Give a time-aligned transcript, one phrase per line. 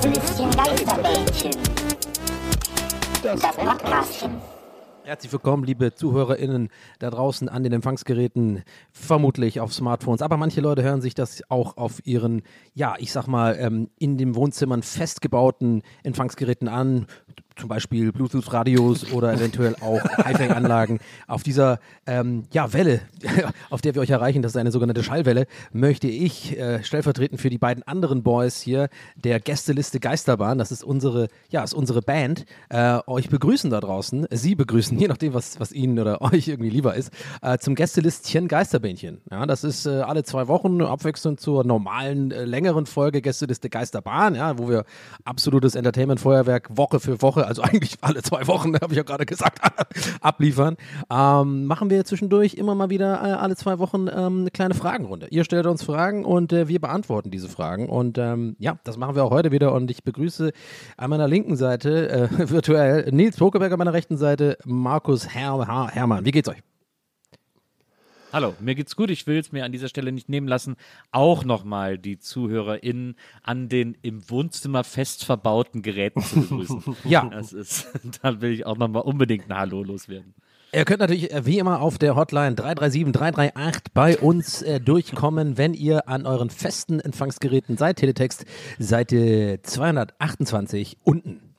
[0.00, 1.50] Gästelistchen Geisterbällchen.
[3.20, 4.30] Das Podcastchen.
[5.02, 6.68] Herzlich willkommen, liebe ZuhörerInnen
[7.00, 8.62] da draußen an den Empfangsgeräten,
[8.92, 10.22] vermutlich auf Smartphones.
[10.22, 12.42] Aber manche Leute hören sich das auch auf ihren,
[12.74, 17.06] ja, ich sag mal, ähm, in den Wohnzimmern festgebauten Empfangsgeräten an
[17.58, 21.00] zum Beispiel Bluetooth-Radios oder eventuell auch Hi-Fi-Anlagen.
[21.26, 23.00] Auf dieser ähm, ja, Welle,
[23.70, 27.50] auf der wir euch erreichen, das ist eine sogenannte Schallwelle, möchte ich äh, stellvertretend für
[27.50, 32.44] die beiden anderen Boys hier der Gästeliste Geisterbahn, das ist unsere, ja, ist unsere Band,
[32.68, 36.70] äh, euch begrüßen da draußen, Sie begrüßen, je nachdem, was, was Ihnen oder euch irgendwie
[36.70, 39.20] lieber ist, äh, zum Gästelistchen Geisterbähnchen.
[39.30, 44.34] Ja, das ist äh, alle zwei Wochen abwechselnd zur normalen, äh, längeren Folge Gästeliste Geisterbahn,
[44.34, 44.84] ja, wo wir
[45.24, 49.60] absolutes Entertainment-Feuerwerk Woche für Woche also eigentlich alle zwei Wochen, habe ich ja gerade gesagt,
[50.20, 50.76] abliefern.
[51.10, 55.28] Ähm, machen wir zwischendurch immer mal wieder äh, alle zwei Wochen ähm, eine kleine Fragenrunde.
[55.30, 57.88] Ihr stellt uns Fragen und äh, wir beantworten diese Fragen.
[57.88, 59.72] Und ähm, ja, das machen wir auch heute wieder.
[59.72, 60.52] Und ich begrüße
[60.96, 65.88] an meiner linken Seite äh, virtuell Nils Pokeberg, an meiner rechten Seite Markus Her Her
[65.90, 66.24] Hermann.
[66.24, 66.67] Wie geht's euch?
[68.30, 69.10] Hallo, mir geht's gut.
[69.10, 70.76] Ich will es mir an dieser Stelle nicht nehmen lassen,
[71.12, 76.82] auch nochmal die ZuhörerInnen an den im Wohnzimmer fest verbauten Geräten zu begrüßen.
[77.04, 77.24] ja.
[77.24, 77.88] Das ist,
[78.22, 80.34] da will ich auch nochmal unbedingt ein Hallo loswerden.
[80.72, 85.56] Ihr könnt natürlich äh, wie immer auf der Hotline 337 338 bei uns äh, durchkommen,
[85.56, 87.96] wenn ihr an euren festen Empfangsgeräten seid.
[87.96, 88.44] Teletext
[88.78, 91.54] Seite 228 unten.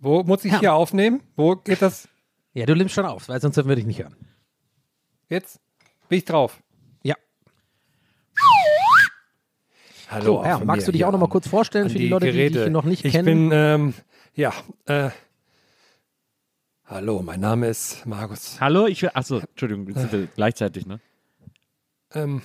[0.00, 0.58] Wo muss ich ja.
[0.58, 1.20] hier aufnehmen?
[1.36, 2.08] Wo geht das?
[2.54, 4.16] Ja, du nimmst schon auf, weil sonst würde ich nicht hören.
[5.28, 5.60] Jetzt
[6.08, 6.58] bin ich drauf.
[7.02, 7.14] Ja.
[10.10, 10.24] Hallo.
[10.24, 12.58] So, Herr, magst du dich auch noch mal kurz vorstellen für die, die Leute, Geräte.
[12.58, 13.44] die dich noch nicht ich kennen?
[13.44, 13.94] Ich bin, ähm,
[14.34, 14.52] ja,
[14.86, 15.10] äh,
[16.86, 18.58] hallo, mein Name ist Markus.
[18.60, 21.00] Hallo, ich will, achso, Entschuldigung, sind wir gleichzeitig, ne?
[22.14, 22.40] Ähm,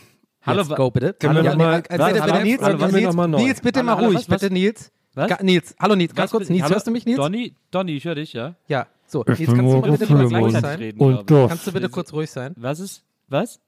[0.46, 1.16] Hallo, go bitte.
[1.24, 4.06] Hallo, ja, mal, bitte, bitte, hallo, Nils, hallo, Nils, Nils, mal Nils, bitte hallo, mal
[4.06, 4.42] ruhig, was, was?
[4.42, 4.92] bitte Nils.
[5.14, 5.40] Was?
[5.42, 6.74] Nils, hallo Nils, ganz Was, kurz, Nils, hallo?
[6.74, 7.16] hörst du mich, Nils?
[7.16, 8.56] Donny, Donny, ich höre dich, ja?
[8.68, 10.94] Ja, so, bin kannst du mal bitte kurz ruhig sein?
[10.98, 11.28] und.
[11.28, 12.54] Kannst du bitte kurz ruhig sein?
[12.58, 13.04] Was ist?
[13.30, 13.60] Was?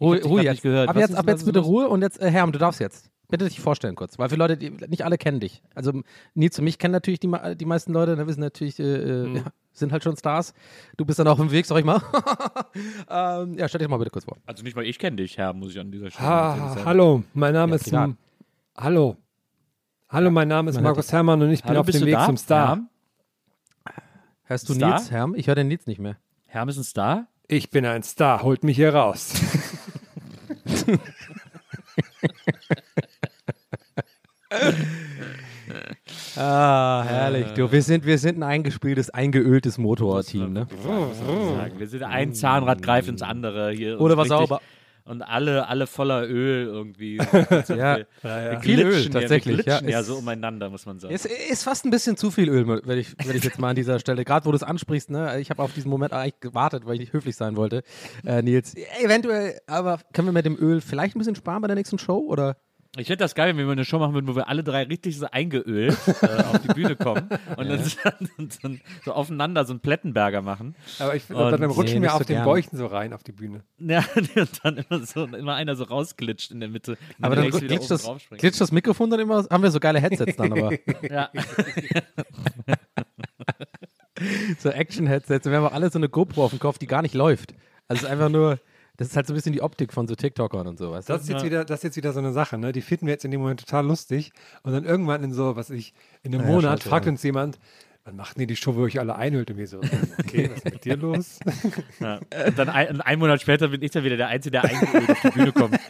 [0.00, 0.52] Ruhe, Ruhe jetzt.
[0.52, 0.88] nicht gehört.
[0.88, 1.68] Ab jetzt, ist- ab jetzt bitte los?
[1.68, 3.10] Ruhe und jetzt, äh, Herm, du darfst jetzt.
[3.28, 5.62] Bitte dich vorstellen kurz, weil für Leute, die nicht alle kennen dich.
[5.74, 5.92] Also
[6.34, 9.36] Nils und mich kennen natürlich die, die meisten Leute, da wissen natürlich, äh, äh, Mhm.
[9.36, 9.42] ja,
[9.72, 10.52] sind halt schon Stars.
[10.96, 12.02] Du bist dann auch im Weg, sag ich mal.
[13.08, 14.36] ähm, ja, stell dich mal bitte kurz vor.
[14.46, 16.84] Also nicht mal ich kenne dich, Herr, muss ich an dieser Stelle Ha, sagen.
[16.84, 18.14] hallo, mein Name Ja, ist,
[18.76, 19.16] hallo.
[20.08, 22.26] Hallo, mein Name ist Man Markus Herrmann und ich bin Hallo, auf dem Weg da?
[22.26, 22.68] zum Star.
[22.68, 22.88] Herm?
[24.50, 24.94] Hörst du Star?
[24.98, 25.36] Nils, Herm?
[25.36, 26.16] Ich höre den Nils nicht mehr.
[26.46, 27.28] Herm ist ein Star?
[27.46, 29.32] Ich bin ein Star, holt mich hier raus.
[36.36, 37.46] Ah, herrlich.
[37.54, 40.66] Du, wir sind, wir sind ein eingespieltes, eingeöltes Motorteam, ne?
[41.76, 44.00] Wir sind ein Zahnrad greift ins andere hier.
[44.00, 44.60] Oder richtig- sauber.
[45.04, 47.18] Und alle, alle voller Öl irgendwie.
[47.66, 47.98] So Ja.
[47.98, 48.06] ja.
[48.22, 49.82] wir Viel Öl, ja, tatsächlich, ja.
[49.82, 51.14] ja, so umeinander, muss man sagen.
[51.14, 53.76] Es ist fast ein bisschen zu viel Öl, wenn ich, wenn ich jetzt mal an
[53.76, 55.40] dieser Stelle, gerade wo du es ansprichst, ne?
[55.40, 57.82] Ich habe auf diesen Moment eigentlich gewartet, weil ich nicht höflich sein wollte.
[58.24, 61.76] Äh, Nils, eventuell, aber können wir mit dem Öl vielleicht ein bisschen sparen bei der
[61.76, 62.18] nächsten Show?
[62.18, 62.56] Oder?
[62.98, 65.16] Ich fände das geil, wenn wir eine Show machen würden, wo wir alle drei richtig
[65.16, 67.80] so eingeölt äh, auf die Bühne kommen und dann,
[68.36, 70.74] und dann so aufeinander so einen Plettenberger machen.
[70.98, 72.44] Aber ich, Und- dann rutschen Nee, wir auf so den gerne.
[72.50, 73.62] Bäuchen so rein auf die Bühne.
[73.78, 76.98] Ja, und dann immer so immer einer so rausglitscht in der Mitte.
[77.22, 80.36] Aber dann wieder glitscht das, glitscht das Mikrofon dann immer, haben wir so geile Headsets
[80.36, 80.72] dann aber.
[81.08, 81.30] Ja.
[84.58, 85.46] so Action-Headsets.
[85.46, 87.52] Und wir haben auch alle so eine GoPro auf dem Kopf, die gar nicht läuft.
[87.88, 88.58] Also es ist einfach nur,
[89.00, 91.06] das ist halt so ein bisschen die Optik von so TikTokern und sowas.
[91.06, 91.46] Das ist, jetzt Ja.
[91.46, 92.70] wieder, das ist jetzt wieder so eine Sache, ne?
[92.70, 94.30] Die finden wir jetzt in dem Moment total lustig.
[94.62, 97.12] Und dann irgendwann in so, was ich, in einem Ja, Monat fragt ja.
[97.12, 97.58] uns jemand,
[98.04, 99.50] wann macht denn die die Show, wo euch alle einhüllt?
[99.50, 99.78] Und wir so,
[100.18, 101.38] okay, was ist mit dir los?
[102.00, 102.18] Ja.
[102.46, 105.20] Und dann ein, einen Monat später bin ich dann wieder der Einzige, der eingeölt auf
[105.20, 105.78] die Bühne kommt.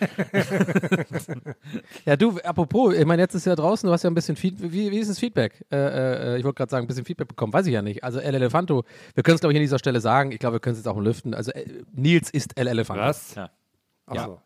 [2.05, 4.73] Ja, du, apropos, ich meine, jetzt ist ja draußen, du hast ja ein bisschen Feedback.
[4.73, 5.65] Wie, wie ist das Feedback?
[5.71, 8.03] Äh, äh, ich wollte gerade sagen, ein bisschen Feedback bekommen, weiß ich ja nicht.
[8.05, 8.85] Also El Elefanto,
[9.15, 10.33] wir können es, glaube ich, an dieser Stelle sagen.
[10.33, 11.35] Ich glaube, wir können es jetzt auch lüften.
[11.35, 13.03] Also äh, Nils ist El Elefanto.
[13.03, 13.35] Was?
[13.35, 13.51] Ja.
[14.07, 14.25] Ach Ja.
[14.27, 14.41] so.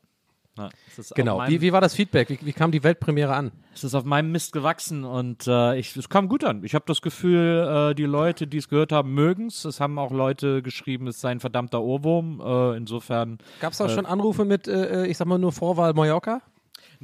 [0.57, 1.39] Ja, es ist auf Genau.
[1.39, 2.31] meinem- Wie, wie war das Feedback?
[2.31, 3.51] Wie, wie kam die Weltpremiere an?
[3.75, 6.63] Es ist auf meinem Mist gewachsen und äh, ich, es kam gut an.
[6.63, 9.65] Ich habe das Gefühl, äh, die Leute, die es gehört haben, mögen es.
[9.65, 12.41] Es haben auch Leute geschrieben, es sei ein verdammter Ohrwurm.
[12.41, 16.41] Äh, insofern, Gab es auch schon Anrufe mit, äh, ich sag mal, nur Vorwahl Mallorca?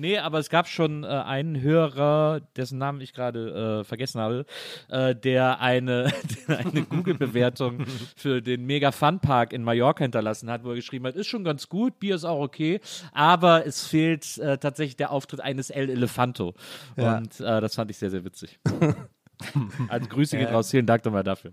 [0.01, 4.47] Nee, aber es gab schon äh, einen Hörer, dessen Namen ich gerade äh, vergessen habe,
[4.89, 6.13] äh, der eine,
[6.49, 7.85] eine Google-Bewertung
[8.17, 11.45] für den Mega Fun Park in Mallorca hinterlassen hat, wo er geschrieben hat, ist schon
[11.45, 12.81] ganz gut, Bier ist auch okay,
[13.13, 16.55] aber es fehlt äh, tatsächlich der Auftritt eines El Elefanto.
[16.97, 17.19] Ja.
[17.19, 18.59] Und äh, das fand ich sehr, sehr witzig.
[19.89, 21.53] Also Grüße gehen raus, vielen Dank nochmal dafür.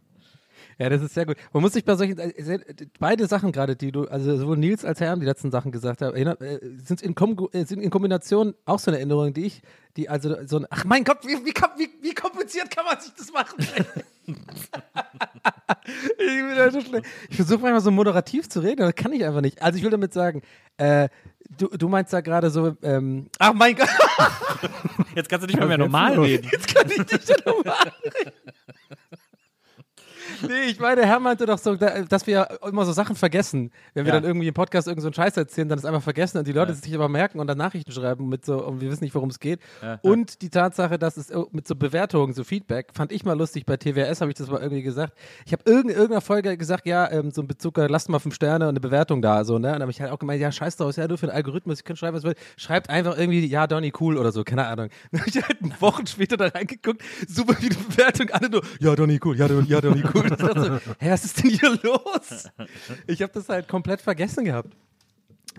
[0.80, 1.38] Ja, das ist sehr gut.
[1.54, 2.60] Man muss sich bei solchen, äh,
[3.00, 6.16] beide Sachen gerade, die du, also sowohl Nils als Herr die letzten Sachen gesagt haben,
[6.16, 9.62] äh, sind in, Kom äh, sind in Kombination auch so eine Erinnerung, die ich,
[9.96, 13.12] die also so ein, ach mein Gott, wie, wie, wie, wie kompliziert kann man sich
[13.16, 13.58] das machen?
[16.18, 16.38] ich,
[17.30, 19.62] ich versuche manchmal so moderativ zu reden, aber das kann ich einfach nicht.
[19.64, 20.44] Also ich will damit sagen,
[20.78, 21.10] äh,
[21.58, 23.90] du, du meinst da gerade so, ähm, ach mein Gott.
[25.16, 26.48] Jetzt kannst du nicht mehr, mehr normal reden.
[26.52, 28.32] Jetzt kann ich nicht mehr normal reden.
[30.42, 33.72] Nee, ich meine, Herr meinte doch so, dass wir immer so Sachen vergessen.
[33.94, 34.20] Wenn wir ja.
[34.20, 36.74] dann irgendwie im Podcast irgendeinen so Scheiß erzählen, dann ist einfach vergessen und die Leute
[36.74, 36.78] ja.
[36.78, 39.40] sich aber merken und dann Nachrichten schreiben mit so, und wir wissen nicht, worum es
[39.40, 39.60] geht.
[39.82, 40.00] Ja.
[40.02, 43.66] Und die Tatsache, dass es oh, mit so Bewertungen, so Feedback, fand ich mal lustig.
[43.66, 45.14] Bei TWS habe ich das mal irgendwie gesagt.
[45.46, 48.36] Ich habe in irgendeiner Folge gesagt, ja, ähm, so in Bezug, äh, lasst mal fünf
[48.36, 49.68] Sterne und eine Bewertung da, so, ne?
[49.68, 51.80] Und dann habe ich halt auch gemeint, ja, scheiß draus, ja, du für den Algorithmus,
[51.80, 52.36] ich kann schreiben, was will.
[52.58, 54.90] Schreibt einfach irgendwie, ja, Donny, cool oder so, keine Ahnung.
[55.12, 59.20] Dann habe ich halt Wochen später da reingeguckt, super viele Bewertungen, alle nur, ja, Donny,
[59.24, 60.27] cool, ja, Donny, ja, Donny, cool.
[60.30, 62.50] Das so, hä, was ist denn hier los?
[63.08, 64.76] Ich habe das halt komplett vergessen gehabt.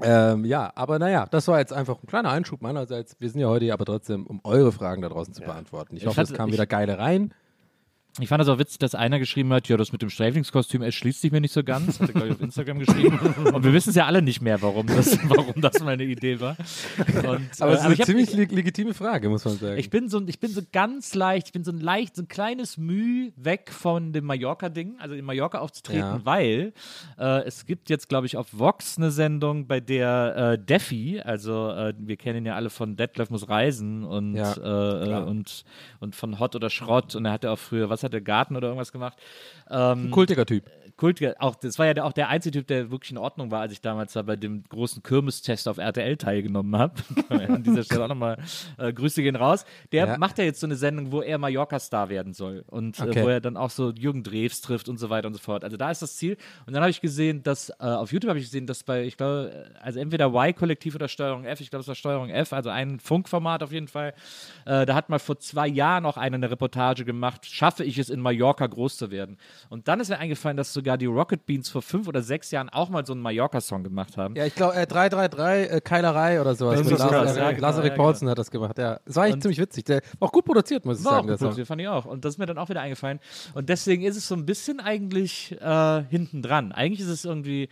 [0.03, 3.17] Ähm, ja, aber naja, das war jetzt einfach ein kleiner Einschub meinerseits.
[3.19, 5.49] Wir sind ja heute aber trotzdem, um eure Fragen da draußen zu ja.
[5.49, 5.97] beantworten.
[5.97, 7.35] Ich, ich hoffe, es kam wieder geile rein.
[8.21, 11.21] Ich fand das auch witzig, dass einer geschrieben hat, ja, das mit dem Sträflingskostüm erschließt
[11.21, 12.01] sich mir nicht so ganz.
[12.01, 13.19] Hat er, glaube ich, auf Instagram geschrieben.
[13.53, 16.57] Und wir wissen es ja alle nicht mehr, warum das, warum das meine Idee war.
[16.99, 19.79] Und, aber es ist äh, eine ziemlich hab, legitime Frage, muss man sagen.
[19.79, 22.29] Ich bin so, ich bin so ganz leicht, ich bin so ein leicht, so ein
[22.29, 26.21] kleines Mühe weg von dem Mallorca-Ding, also in Mallorca aufzutreten, ja.
[26.25, 26.73] weil
[27.19, 31.71] äh, es gibt jetzt, glaube ich, auf Vox eine Sendung, bei der äh, Defi, also
[31.71, 35.65] äh, wir kennen ihn ja alle von Detlef muss reisen und, ja, äh, und,
[36.01, 38.57] und von Hot oder Schrott und er hat ja auch früher, was hat der Garten
[38.57, 39.19] oder irgendwas gemacht.
[39.71, 40.71] Ähm, Kultiger Typ.
[40.99, 43.73] Kultiger, auch, das war ja auch der einzige Typ, der wirklich in Ordnung war, als
[43.73, 46.95] ich damals da bei dem großen Kirmestest auf RTL teilgenommen habe.
[47.31, 48.39] An dieser Stelle auch nochmal
[48.79, 49.65] äh, Grüße gehen raus.
[49.93, 50.19] Der ja.
[50.19, 53.21] macht ja jetzt so eine Sendung, wo er Mallorca-Star werden soll und äh, okay.
[53.21, 55.65] äh, wo er dann auch so Jürgen Drews trifft und so weiter und so fort.
[55.65, 56.37] Also da ist das Ziel.
[56.67, 59.17] Und dann habe ich gesehen, dass äh, auf YouTube habe ich gesehen, dass bei, ich
[59.17, 62.99] glaube, also entweder Y-Kollektiv oder Steuerung F, ich glaube, es war Steuerung F, also ein
[63.01, 64.15] Funkformat auf jeden Fall.
[64.67, 68.11] Äh, da hat mal vor zwei Jahren auch einer eine Reportage gemacht, schaffe ich es
[68.11, 69.37] in Mallorca groß zu werden.
[69.69, 72.69] Und dann ist mir eingefallen, dass sogar die Rocket Beans vor fünf oder sechs Jahren
[72.69, 74.35] auch mal so einen Mallorca-Song gemacht haben.
[74.37, 76.81] Ja, ich glaube, äh, 333, äh, Keilerei oder sowas.
[76.81, 78.31] Das Lars, krass, ja, genau, Lazarek ja, Paulsen genau.
[78.31, 79.01] hat das gemacht, ja.
[79.05, 79.85] Das war eigentlich und ziemlich witzig.
[79.85, 81.29] Der war auch gut produziert, muss ich war sagen.
[81.29, 82.05] Auch gut produziert, fand ich auch.
[82.07, 83.21] Und das ist mir dann auch wieder eingefallen.
[83.55, 86.73] Und deswegen ist es so ein bisschen eigentlich äh, hinten dran.
[86.73, 87.69] Eigentlich ist es irgendwie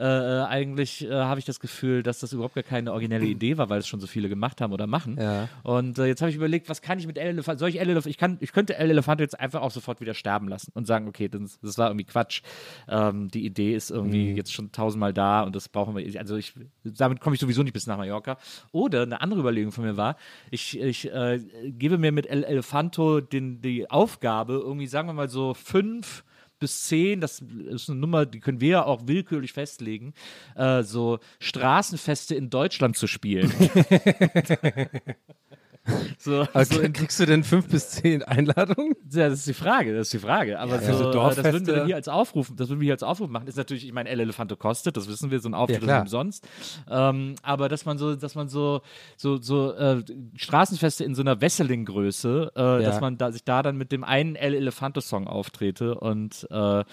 [0.00, 3.58] äh, äh, eigentlich äh, habe ich das Gefühl, dass das überhaupt gar keine originelle Idee
[3.58, 5.18] war, weil es schon so viele gemacht haben oder machen.
[5.20, 5.50] Ja.
[5.62, 7.90] Und äh, jetzt habe ich überlegt, was kann ich mit El Elefant, soll ich El
[7.90, 10.86] Elefant, ich, kann, ich könnte El Elefant jetzt einfach auch sofort wieder sterben lassen und
[10.86, 12.40] sagen, okay, das, das war irgendwie Quatsch.
[12.88, 14.36] Ähm, die Idee ist irgendwie mhm.
[14.36, 17.74] jetzt schon tausendmal da und das brauchen wir, also ich, damit komme ich sowieso nicht
[17.74, 18.38] bis nach Mallorca.
[18.72, 20.16] Oder eine andere Überlegung von mir war,
[20.50, 25.28] ich, ich äh, gebe mir mit El Elefanto den, die Aufgabe, irgendwie, sagen wir mal
[25.28, 26.24] so fünf
[26.60, 30.14] bis 10, das ist eine Nummer, die können wir ja auch willkürlich festlegen,
[30.54, 33.52] äh, so Straßenfeste in Deutschland zu spielen.
[36.18, 38.94] So, also so kriegst du denn fünf bis zehn Einladungen?
[39.10, 40.58] Ja, das ist die Frage, das ist die Frage.
[40.58, 43.30] Aber ja, so, das würden wir hier als Aufruf, das würden wir hier als Aufruf
[43.30, 43.46] machen.
[43.48, 46.02] Ist natürlich, ich meine, El Elefante kostet, das wissen wir, so ein Auftritt ja, ist
[46.02, 46.46] umsonst.
[46.90, 48.82] Ähm, aber dass man so, dass man so,
[49.16, 50.02] so, so äh,
[50.36, 52.78] Straßenfeste in so einer Wesseling-Größe, äh, ja.
[52.80, 56.84] dass man da, sich da dann mit dem einen El Elefante-Song auftrete und, äh,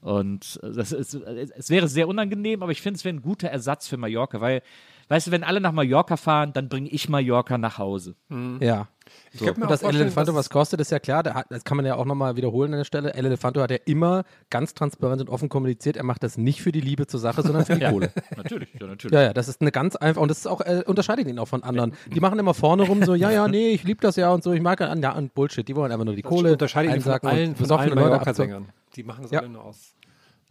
[0.00, 3.88] und das ist, es wäre sehr unangenehm, aber ich finde, es wäre ein guter Ersatz
[3.88, 4.62] für Mallorca, weil
[5.08, 8.14] weißt du, wenn alle nach Mallorca fahren, dann bringe ich Mallorca nach Hause.
[8.28, 8.58] Mhm.
[8.60, 8.88] Ja.
[9.32, 9.46] So.
[9.46, 11.22] Und das El Elefanto, was kostet, ist ja klar.
[11.22, 13.14] Das kann man ja auch nochmal wiederholen an der Stelle.
[13.14, 15.96] El Elefanto hat ja immer ganz transparent und offen kommuniziert.
[15.96, 17.90] Er macht das nicht für die Liebe zur Sache, sondern für die ja.
[17.90, 18.12] Kohle.
[18.36, 19.14] Natürlich, ja, natürlich.
[19.14, 21.48] Ja, ja, das ist eine ganz einfach und das ist auch, äh, unterscheidet ihn auch
[21.48, 21.94] von anderen.
[22.06, 24.52] Die machen immer vorne rum so, ja, ja, nee, ich liebe das ja und so,
[24.52, 25.66] ich mag ja, und Bullshit.
[25.66, 26.52] Die wollen einfach nur die das Kohle.
[26.52, 28.68] Unterscheidet ihn von allen, von allen Mallorca-Sängern.
[28.96, 29.40] Die machen das ja.
[29.40, 29.93] alle nur aus.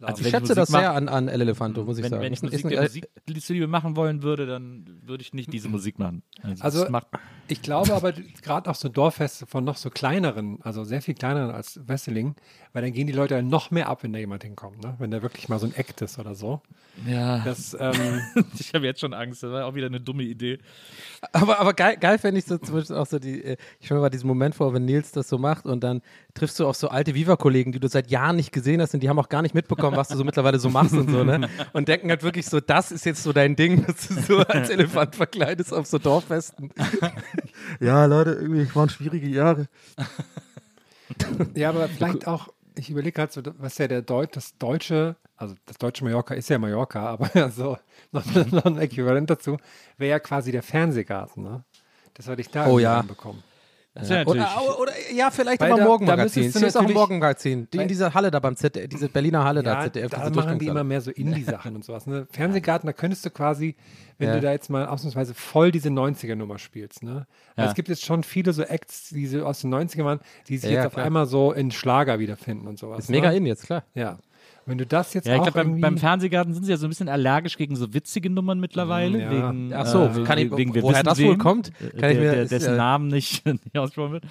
[0.04, 2.22] Also ich schätze das sehr an, an El Elefanto, muss ich wenn, sagen.
[2.22, 3.08] Wenn ich Musik, der Musik
[3.48, 6.22] Liebe machen wollen würde, dann würde ich nicht diese Musik machen.
[6.42, 6.86] Also, also
[7.48, 11.50] ich glaube aber gerade auch so Dorffeste von noch so kleineren, also sehr viel kleineren
[11.50, 12.34] als Wesseling,
[12.72, 14.94] weil dann gehen die Leute noch mehr ab, wenn da jemand hinkommt, ne?
[14.98, 16.62] wenn da wirklich mal so ein Act ist oder so.
[17.06, 17.38] Ja.
[17.44, 18.20] Das, ähm,
[18.58, 20.58] ich habe jetzt schon Angst, das war auch wieder eine dumme Idee.
[21.32, 24.00] Aber, aber geil, geil fände ich so zum Beispiel auch so die, äh, ich stelle
[24.00, 26.02] mir mal diesen Moment vor, wenn Nils das so macht und dann
[26.34, 29.08] triffst du auch so alte Viva-Kollegen, die du seit Jahren nicht gesehen hast und die
[29.08, 31.48] haben auch gar nicht mitbekommen, was du so mittlerweile so machst und so, ne?
[31.72, 34.70] Und denken halt wirklich so, das ist jetzt so dein Ding, dass du so als
[34.70, 36.70] Elefant verkleidest auf so Dorffesten.
[37.80, 39.68] Ja, Leute, irgendwie waren schwierige Jahre.
[41.54, 45.54] Ja, aber vielleicht auch, ich überlege gerade so, was ja der Deut das deutsche, also
[45.66, 47.76] das deutsche Mallorca ist ja Mallorca, aber so
[48.10, 49.58] noch, noch ein Äquivalent dazu,
[49.98, 51.64] wäre ja quasi der Fernsehgarten, ne?
[52.14, 53.02] Das würde ich da oh, ja.
[53.02, 53.42] bekommen.
[53.96, 56.42] Das wäre Oder, oder, ja, vielleicht Weil aber da- da Morgenmagazin.
[56.42, 57.68] müsstest du ist auch ein natürlich- Morgenmagazin.
[57.72, 60.10] Die in dieser Halle da beim ZDF, diese Berliner Halle da, Ja, ZDF.
[60.10, 62.06] da machen die immer mehr so Indie-Sachen und sowas.
[62.08, 62.26] Ne?
[62.32, 63.76] Fernsehgarten, da könntest du quasi,
[64.18, 64.34] wenn Ja.
[64.34, 67.04] du da jetzt mal ausnahmsweise voll diese 90er-Nummer spielst.
[67.04, 67.26] Ne?
[67.56, 67.66] Ja.
[67.66, 70.70] Es gibt jetzt schon viele so Acts, die so aus den 90ern waren, die sich
[70.72, 72.98] Ja, jetzt auf einmal so in Schlager wiederfinden und sowas.
[73.04, 73.36] Ist mega ne?
[73.36, 73.84] in jetzt, klar.
[73.94, 74.18] Ja.
[74.66, 76.88] Wenn du das jetzt Ja, ich glaube, beim, beim Fernsehgarten sind sie ja so ein
[76.88, 79.20] bisschen allergisch gegen so witzige Nummern mittlerweile.
[79.20, 79.30] Ja.
[79.30, 82.32] Wegen, Ach so, äh, kann ich- wegen woher das wohl kommt, kann ich der, mir-
[82.32, 84.24] der, dessen äh, Namen nicht, nicht ausgesprochen wird.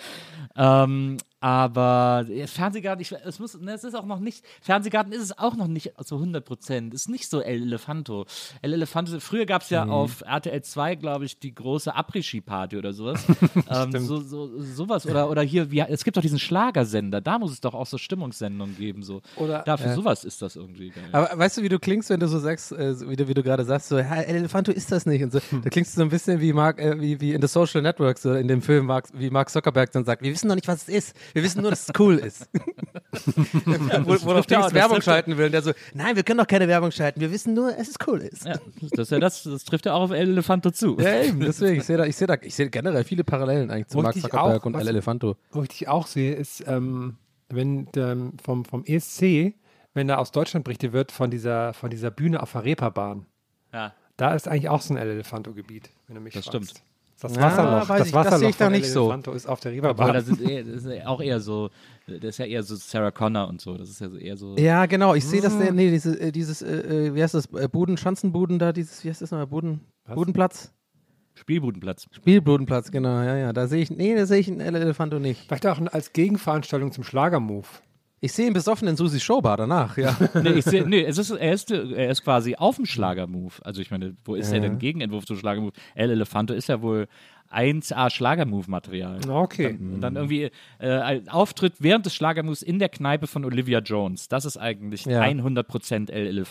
[0.56, 5.38] Ähm, aber Fernsehgarten, ich, es, muss, ne, es ist auch noch nicht, Fernsehgarten ist es
[5.38, 6.94] auch noch nicht zu 100 Prozent.
[6.94, 8.26] Ist nicht so El Elefanto.
[8.62, 12.94] El Elefanto, früher gab es ja auf RTL 2, glaube ich, die große Après-Ski-Party oder
[12.94, 13.26] sowas.
[13.70, 15.06] ähm, so, so, sowas.
[15.06, 17.98] Oder, oder hier, wie, es gibt doch diesen Schlagersender, da muss es doch auch so
[17.98, 19.04] Stimmungssendungen geben.
[19.04, 19.22] So.
[19.36, 21.10] Oder- Dafür sowas ist das irgendwie geil.
[21.12, 23.44] Aber weißt du, wie du klingst, wenn du so sagst, äh, wie du, wie du
[23.44, 25.22] gerade sagst, so, ja, El Elefanto ist das nicht.
[25.22, 27.50] Und so, da klingst du so ein bisschen wie Mark, äh, wie, wie in The
[27.50, 30.56] Social Network, so in dem Film, Mark, wie Mark Zuckerberg dann sagt, wir wissen noch
[30.56, 31.18] nicht, was es ist.
[31.34, 32.48] Wir wissen nur, dass es cool ist.
[32.54, 35.48] wo wo trifft noch ja Dings auch- das Werbung schalten will.
[35.48, 37.20] Und der so, nein, wir können doch keine Werbung schalten.
[37.20, 38.46] Wir wissen nur, dass es cool ist.
[38.46, 38.60] Ja,
[38.92, 40.98] das, ist ja das, das trifft ja auch auf El Elefanto zu.
[41.00, 41.78] Ja, eben, deswegen.
[41.78, 44.62] Ich sehe da, ich sehe da, ich sehe generell viele Parallelen eigentlich zu Mark Zuckerberg
[44.62, 45.36] auch- und El Elefanto.
[45.52, 47.18] Wo ich dich auch sehe, ist, ähm,
[47.50, 49.54] wenn der, vom, vom ESC,
[49.94, 53.25] wenn da aus Deutschland berichtet wird, von dieser, von dieser Bühne auf der Reeperbahn.
[53.74, 53.94] Ja.
[54.18, 56.70] Da ist eigentlich auch so ein El Elefanto-Gebiet, wenn du mich Das fragst.
[56.70, 56.84] stimmt.
[57.24, 59.01] Das Ja, Wasserloch, weiß das ich, das Wasserloch sehe ich da von nicht so.
[59.06, 60.13] Elefanto ist auf der Aber Reeperbahn.
[60.13, 61.70] das ist, eher, das ist ja auch eher so,
[62.06, 63.77] das ist ja eher so Sarah Connor und so.
[63.77, 64.56] Das ist ja so eher so.
[64.58, 65.15] Ja, genau.
[65.15, 65.72] Ich sehe das, Ah.
[65.72, 69.22] nee, äh, dieses, äh, äh, wie heißt das, äh, Buden, Schanzenbuden da, dieses, wie heißt
[69.22, 69.82] das nochmal, Buden,
[70.13, 70.72] Budenplatz?
[71.36, 72.06] Spielbudenplatz.
[72.12, 73.53] Spielbudenplatz, genau, ja, ja.
[73.53, 75.48] Da sehe ich, nee, da sehe ich einen El Elefanto nicht.
[75.48, 77.68] Vielleicht auch als Gegenveranstaltung zum Schlagermove.
[78.24, 80.15] Ich sehe ihn besoffen in Susis Showbar danach, ja.
[80.42, 83.60] nee, seh, nee es ist, er, ist, er ist quasi auf dem Schlagermove.
[83.65, 85.74] Also ich meine, wo ist er denn Gegenentwurf zum Schlagermove?
[85.94, 87.08] El Elefanto ist ja wohl
[87.51, 89.30] 1A Schlagermove-Material.
[89.30, 89.77] Okay.
[89.80, 94.30] Und dann irgendwie äh, Auftritt während des Schlagermoves in der Kneipe von Olivia Jones.
[94.30, 95.22] Das ist eigentlich Ja.
[95.22, 96.46] 100% El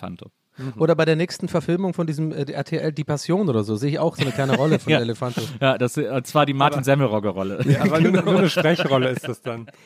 [0.58, 0.80] Elefanto.
[0.82, 3.98] Oder bei der nächsten Verfilmung von diesem äh, RTL Die Passion oder so, sehe ich
[3.98, 4.98] auch so eine kleine Rolle von Ja.
[4.98, 5.40] El Elefanto.
[5.60, 7.64] Ja, das ist zwar die Martin Semmelrogge-Rolle.
[7.80, 9.66] Aber nur, nur eine Sprechrolle ist das dann.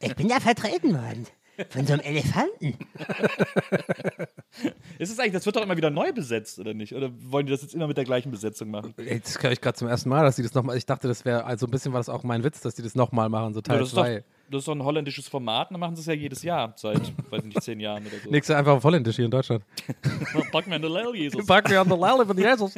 [0.00, 1.26] Ich bin ja vertreten worden.
[1.70, 2.68] Von so einem Elefanten.
[4.98, 6.94] Ist es eigentlich, das wird doch immer wieder neu besetzt, oder nicht?
[6.94, 8.94] Oder wollen die das jetzt immer mit der gleichen Besetzung machen?
[8.96, 11.24] Ey, Das höre ich gerade zum ersten Mal, dass sie das nochmal, ich dachte, das
[11.24, 13.58] wäre, also ein bisschen war das auch mein Witz, dass die das nochmal machen, so
[13.58, 14.24] Ja, Teil das, ist doch, 2.
[14.50, 17.00] das ist doch ein holländisches Format, dann machen sie es ja jedes Jahr, seit,
[17.30, 18.30] weiß ich nicht, zehn Jahren oder so.
[18.30, 19.62] Nächste einfach auf Holländisch hier in Deutschland.
[20.52, 21.46] Pack mir eine Lel, Jesus.
[21.46, 22.74] Pack mir an der Lalle von Jesus.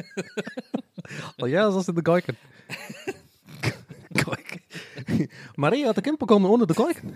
[1.40, 2.36] Oh, Jesus in de Geuken.
[4.12, 4.60] Geuken.
[5.56, 7.12] Maria hat een kind bekommen ohne de Geuken.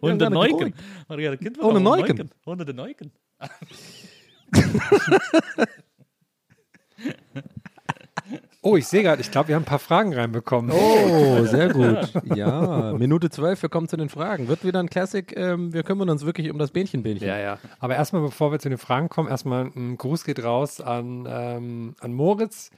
[0.00, 0.74] Und der Ja, Neuken.
[1.08, 2.30] Maria, der Kind Ohne bekommen, Neuken.
[2.44, 3.12] Ohne den Neuken.
[8.66, 10.70] Oh, ich sehe gerade, ich glaube, wir haben ein paar Fragen reinbekommen.
[10.74, 12.14] Oh, sehr gut.
[12.34, 14.48] Ja, Minute zwölf, wir kommen zu den Fragen.
[14.48, 17.28] Wird wieder ein Classic, ähm, wir kümmern uns wirklich um das Bähnchen-Bähnchen.
[17.28, 17.58] Ja, ja.
[17.78, 21.94] Aber erstmal, bevor wir zu den Fragen kommen, erstmal ein Gruß geht raus an, ähm,
[22.00, 22.70] an Moritz,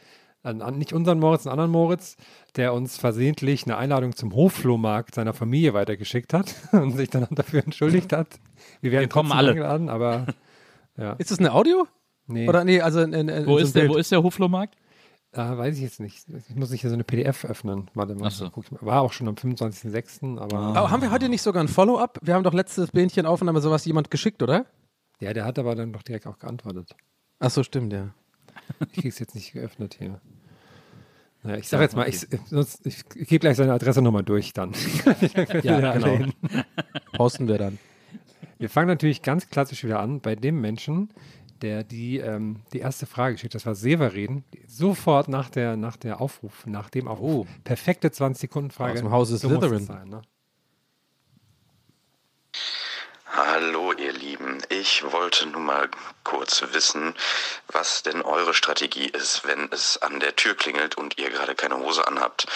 [0.43, 2.17] an, an nicht unseren Moritz, einen anderen Moritz,
[2.57, 7.63] der uns versehentlich eine Einladung zum Hofflohmarkt seiner Familie weitergeschickt hat und sich dann dafür
[7.65, 8.27] entschuldigt hat.
[8.81, 9.51] Wir werden Wir kommen alle.
[9.51, 10.27] eingeladen, aber
[10.97, 11.13] ja.
[11.13, 11.87] Ist das eine Audio?
[12.27, 14.21] Nee, Oder nee, also in, in, in Wo, so ein ist der, wo ist der
[14.21, 14.75] Hoflohmarkt?
[15.37, 16.27] Äh, weiß ich jetzt nicht.
[16.49, 17.91] Ich muss nicht hier so eine PDF öffnen.
[17.95, 18.27] Warte mal.
[18.27, 18.51] Ach so.
[18.51, 18.81] guck ich mal.
[18.83, 22.19] War auch schon am 25.06., aber Aber haben wir heute nicht sogar ein Follow-up?
[22.23, 24.67] Wir haben doch letztes Bähnchen Aufnahme sowas jemand geschickt, oder?
[25.21, 26.95] ja, der hat aber dann doch direkt auch geantwortet.
[27.39, 28.15] Ach so, stimmt, ja.
[28.93, 30.21] Ich krieg's jetzt nicht geöffnet hier.
[31.43, 34.73] Naja, ich sag jetzt mal, ich, sonst, ich, gebe gleich seine Adresse nochmal durch dann.
[35.63, 36.33] Ja, Ja, genau.
[37.13, 37.79] Posten wir dann.
[38.59, 41.11] Wir fangen natürlich ganz klassisch wieder an bei dem Menschen,
[41.63, 43.61] der die, ähm, die erste Frage geschickt hat.
[43.61, 44.45] Das war Severin.
[44.67, 47.47] Sofort nach der, nach der Aufruf, nach dem Aufruf.
[47.49, 47.61] Oh.
[47.65, 48.93] Perfekte 20-Sekunden-Frage.
[48.95, 50.11] Aus dem Hause So muss Slytherin.
[50.11, 50.23] ne?
[53.29, 55.91] Hallo ihr Lieben, ich wollte nur mal
[56.25, 57.15] kurz wissen,
[57.69, 61.77] was denn eure Strategie ist, wenn es an der Tür klingelt und ihr gerade keine
[61.77, 62.47] Hose anhabt.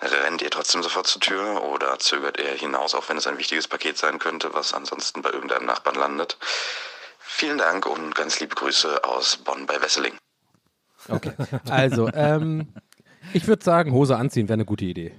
[0.00, 3.68] Rennt ihr trotzdem sofort zur Tür oder zögert ihr hinaus, auch wenn es ein wichtiges
[3.68, 6.38] Paket sein könnte, was ansonsten bei irgendeinem Nachbarn landet?
[7.42, 10.12] Vielen Dank und ganz liebe Grüße aus Bonn bei Wesseling.
[11.08, 11.32] Okay.
[11.68, 12.68] Also, ähm,
[13.32, 15.12] ich würde sagen, Hose anziehen wäre eine gute Idee.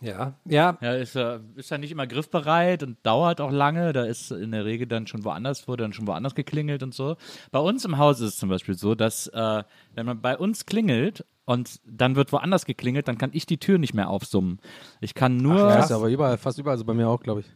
[0.00, 3.92] Ja, ja, Ja, ist ja, ist ja nicht immer griffbereit und dauert auch lange.
[3.92, 7.16] Da ist in der Regel dann schon woanders, wurde dann schon woanders geklingelt und so.
[7.50, 9.64] Bei uns im Haus ist es zum Beispiel so, dass äh,
[9.96, 13.78] wenn man bei uns klingelt und dann wird woanders geklingelt, dann kann ich die Tür
[13.78, 14.60] nicht mehr aufsummen.
[15.00, 15.58] Ich kann nur.
[15.58, 17.46] Ja, ist aber überall, fast überall, also bei mir auch, glaube ich.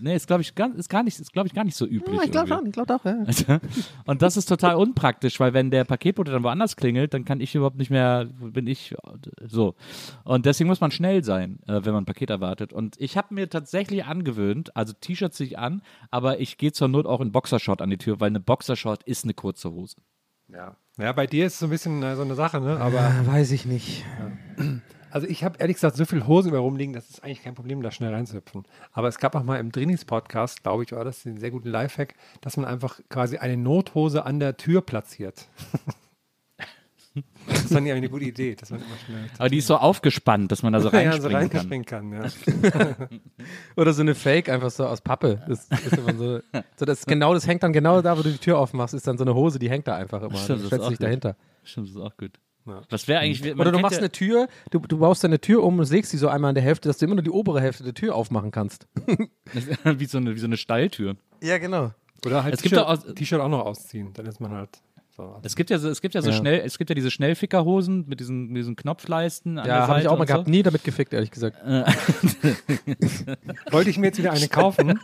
[0.00, 2.16] Nee, ist, glaube ich, gar, ist, gar nicht, ist, glaub ich, gar nicht so üblich.
[2.16, 3.60] Ja, ich glaube schon, ich glaube doch, ja.
[4.06, 7.54] Und das ist total unpraktisch, weil wenn der Paketbote dann woanders klingelt, dann kann ich
[7.54, 8.94] überhaupt nicht mehr, bin ich
[9.46, 9.74] so.
[10.24, 12.72] Und deswegen muss man schnell sein, äh, wenn man ein Paket erwartet.
[12.72, 16.88] Und ich habe mir tatsächlich angewöhnt, also T-Shirts ziehe ich an, aber ich gehe zur
[16.88, 19.96] Not auch in Boxershort an die Tür, weil eine Boxershort ist eine kurze Hose.
[20.48, 20.76] Ja.
[20.98, 22.78] ja, bei dir ist es so ein bisschen äh, so eine Sache, ne?
[22.78, 24.04] Aber Ah, weiß ich nicht.
[25.12, 27.82] Also ich habe ehrlich gesagt so viel Hosen über rumliegen, das ist eigentlich kein Problem,
[27.82, 28.64] da schnell reinzuhüpfen.
[28.92, 32.14] Aber es gab auch mal im Drinis-Podcast, glaube ich, war das ein sehr guten Lifehack,
[32.40, 35.48] dass man einfach quasi eine Nothose an der Tür platziert.
[37.46, 39.76] das fand ich eigentlich eine gute Idee, dass man immer schnell Aber die ist so
[39.76, 42.12] aufgespannt, dass man da so ja, so reinspringen kann.
[42.14, 42.96] reinspringen kann.
[42.98, 43.08] Ja.
[43.76, 45.42] Oder so eine Fake, einfach so aus Pappe.
[45.46, 46.40] Das ist immer so,
[46.76, 49.18] so das genau, das hängt dann genau da, wo du die Tür aufmachst, ist dann
[49.18, 50.36] so eine Hose, die hängt da einfach immer.
[50.36, 51.06] Stimmt, das ist stellst auch dich gut.
[51.06, 51.36] dahinter.
[51.64, 52.38] Stimmt, das ist auch gut.
[52.66, 52.82] Ja.
[52.90, 53.42] Was wäre eigentlich.
[53.56, 56.10] man Oder du machst ja- eine Tür, du, du baust deine Tür um und sägst
[56.12, 58.14] sie so einmal an der Hälfte, dass du immer nur die obere Hälfte der Tür
[58.14, 58.86] aufmachen kannst.
[59.84, 61.16] wie, so eine, wie so eine Stalltür.
[61.42, 61.92] Ja, genau.
[62.24, 64.70] Oder halt Es gibt T-Shirt T-Shirt auch noch ausziehen, dann ist man halt
[65.16, 65.40] so.
[65.42, 66.36] Es gibt ja so, es gibt ja so Ja.
[66.36, 69.58] schnell, es gibt ja diese Schnellfickerhosen mit diesen, mit diesen Knopfleisten.
[69.58, 70.46] An Ja, habe ich auch mal gehabt.
[70.46, 70.50] So.
[70.50, 71.56] Nie damit gefickt, ehrlich gesagt.
[73.70, 74.98] Wollte ich mir jetzt wieder eine kaufen,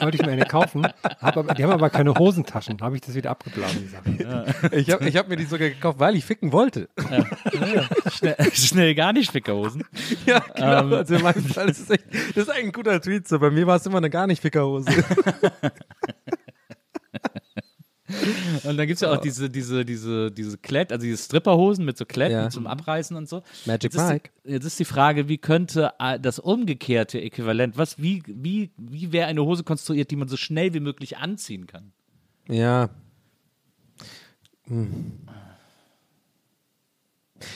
[0.00, 0.86] wollte ich mir eine kaufen,
[1.20, 4.54] hab aber, die haben aber keine Hosentaschen, habe ich das wieder abgeblasen, die Sache.
[4.72, 6.88] Ich habe ich hab mir die sogar gekauft, weil ich ficken wollte.
[8.12, 9.84] Schnell, schnell gar nicht Fickerhosen.
[10.26, 10.96] Ja, genau.
[10.96, 12.04] also in meinem Fall ist es echt,
[12.34, 13.26] das ist eigentlich ein guter Tweet.
[13.28, 13.38] So.
[13.38, 14.86] Bei mir war es immer eine gar nicht Fickerhose.
[18.64, 21.96] Und dann gibt es ja auch diese, diese, diese, diese Klett, also diese Stripperhosen mit
[21.98, 22.50] so Kletten Ja.
[22.50, 23.42] zum Abreißen und so.
[23.66, 24.30] Magic jetzt ist Mike.
[24.44, 29.12] Die, jetzt ist die Frage, wie könnte äh, das umgekehrte Äquivalent, was, wie, wie, wie
[29.12, 31.92] wäre eine Hose konstruiert, die man so schnell wie möglich anziehen kann?
[32.48, 32.90] Ja.
[34.66, 35.12] Hm.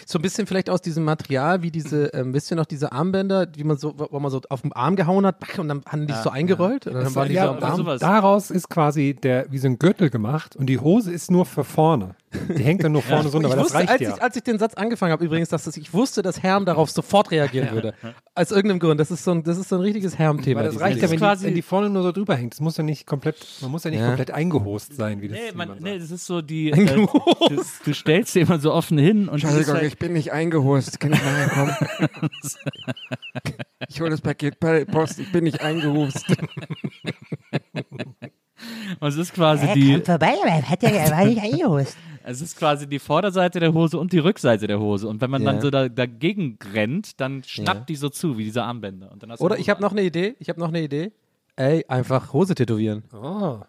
[0.06, 3.46] So ein bisschen vielleicht aus diesem Material, wie diese, ähm, wisst ihr noch, diese Armbänder,
[3.46, 6.12] die man so, wo man so auf den Arm gehauen hat, und dann haben die
[6.12, 7.76] sich so eingerollt und dann waren die ja, so am Arm.
[7.76, 8.00] sowas.
[8.00, 11.64] Daraus ist quasi der, wie so ein Gürtel gemacht und die Hose ist nur für
[11.64, 12.14] vorne.
[12.56, 14.14] Die hängt dann nur vorne runter, Ich weil das reicht als, ja.
[14.16, 16.90] ich, als ich den Satz angefangen habe, übrigens, dass das, ich wusste, dass Herm darauf
[16.90, 17.94] sofort reagieren würde.
[18.34, 19.00] Aus irgendeinem Grund.
[19.00, 20.62] Das ist so ein, das ist so ein richtiges Herm-Thema.
[20.62, 22.52] Das reicht ja, wenn quasi- die, wenn die vorne nur so drüber hängt.
[22.54, 24.06] Das muss ja nicht komplett, man muss ja nicht Ja.
[24.08, 26.70] komplett eingehost sein, wie das Nee, man, nee, das ist so die.
[26.70, 27.08] Äh, du,
[27.84, 29.42] du stellst dir immer so offen hin und.
[29.42, 31.00] ist halt, bin nicht eingehost.
[31.00, 31.76] Kann ich nachher kommen?
[33.88, 35.18] ich hole das Paket bei Post.
[35.18, 36.24] Ich bin nicht eingehost.
[39.00, 40.00] und es ist quasi Er die.
[40.00, 41.96] vorbei, aber er, hat ja, er war nicht eingehost.
[42.30, 45.08] Es ist quasi die Vorderseite der Hose und die Rückseite der Hose.
[45.08, 45.52] Und wenn man Ja.
[45.52, 47.84] dann so da, dagegen rennt, dann schnappt Ja.
[47.86, 49.10] die so zu, wie diese Armbänder.
[49.10, 50.36] Und dann hast du Oder ich habe noch eine Idee.
[50.38, 51.10] Ich habe noch eine Idee.
[51.56, 53.02] Ey, einfach Hose tätowieren.
[53.14, 53.60] Oh.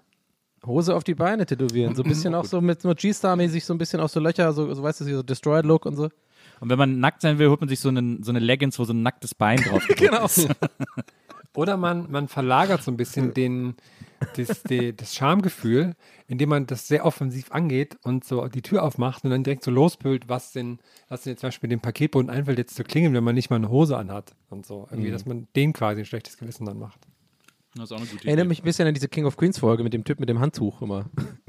[0.65, 1.95] Hose auf die Beine tätowieren.
[1.95, 4.73] So ein bisschen auch so mit so G-Star-mäßig, so ein bisschen auch so Löcher, so,
[4.73, 6.09] so weißt du, so Destroyed-Look und so.
[6.59, 8.83] Und wenn man nackt sein will, holt man sich so, einen, so eine Leggings, wo
[8.83, 9.97] so ein nacktes Bein drauf ist.
[9.97, 10.27] Genau.
[11.55, 13.75] Oder man, man verlagert so ein bisschen den,
[14.35, 15.95] das, die, das Schamgefühl,
[16.27, 19.71] indem man das sehr offensiv angeht und so die Tür aufmacht und dann direkt so
[19.71, 23.23] lospült, was denn, was denn jetzt zum Beispiel dem Paketboten einfällt, jetzt zu klingeln, wenn
[23.23, 24.87] man nicht mal eine Hose anhat und so.
[24.91, 26.99] Irgendwie, dass man den quasi ein schlechtes Gewissen dann macht.
[27.75, 28.49] Das ist auch eine gute Erinnert Idee.
[28.49, 30.81] mich ein bisschen an diese King of Queens Folge mit dem Typ mit dem Handtuch
[30.81, 31.05] immer.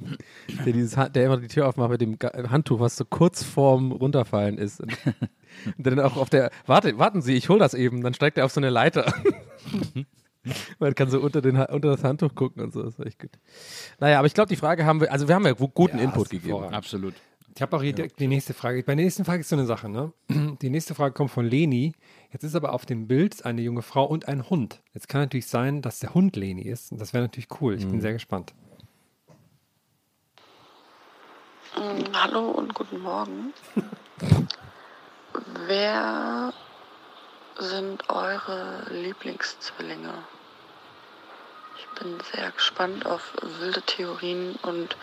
[0.66, 2.18] der, dieses, der immer die Tür aufmacht mit dem
[2.50, 4.80] Handtuch, was so kurz vorm Runterfallen ist.
[4.80, 4.96] Und,
[5.78, 8.02] und dann auch auf der, warte, warten Sie, ich hol das eben.
[8.02, 9.12] Dann steigt er auf so eine Leiter.
[10.78, 12.82] Man kann so unter, den, unter das Handtuch gucken und so.
[12.82, 13.30] Das ist echt gut.
[13.98, 16.04] Naja, aber ich glaube, die Frage haben wir, also wir haben ja gu- guten Ja,
[16.04, 16.48] Input gegeben.
[16.48, 16.76] hervorragend.
[16.76, 17.14] Absolut.
[17.54, 18.82] Ich habe auch hier direkt die nächste Frage.
[18.84, 20.12] Bei der nächsten Frage ist so eine Sache, ne?
[20.62, 21.92] Die nächste Frage kommt von Leni.
[22.32, 24.80] Jetzt ist aber auf dem Bild eine junge Frau und ein Hund.
[24.94, 26.92] Jetzt kann natürlich sein, dass der Hund Leni ist.
[26.92, 27.74] Und das wäre natürlich cool.
[27.74, 28.54] Ich bin sehr gespannt.
[31.76, 33.52] Mm, Hallo und guten Morgen.
[35.66, 36.52] Wer
[37.60, 40.12] sind eure Lieblingszwillinge?
[41.78, 44.96] Ich bin sehr gespannt auf wilde Theorien und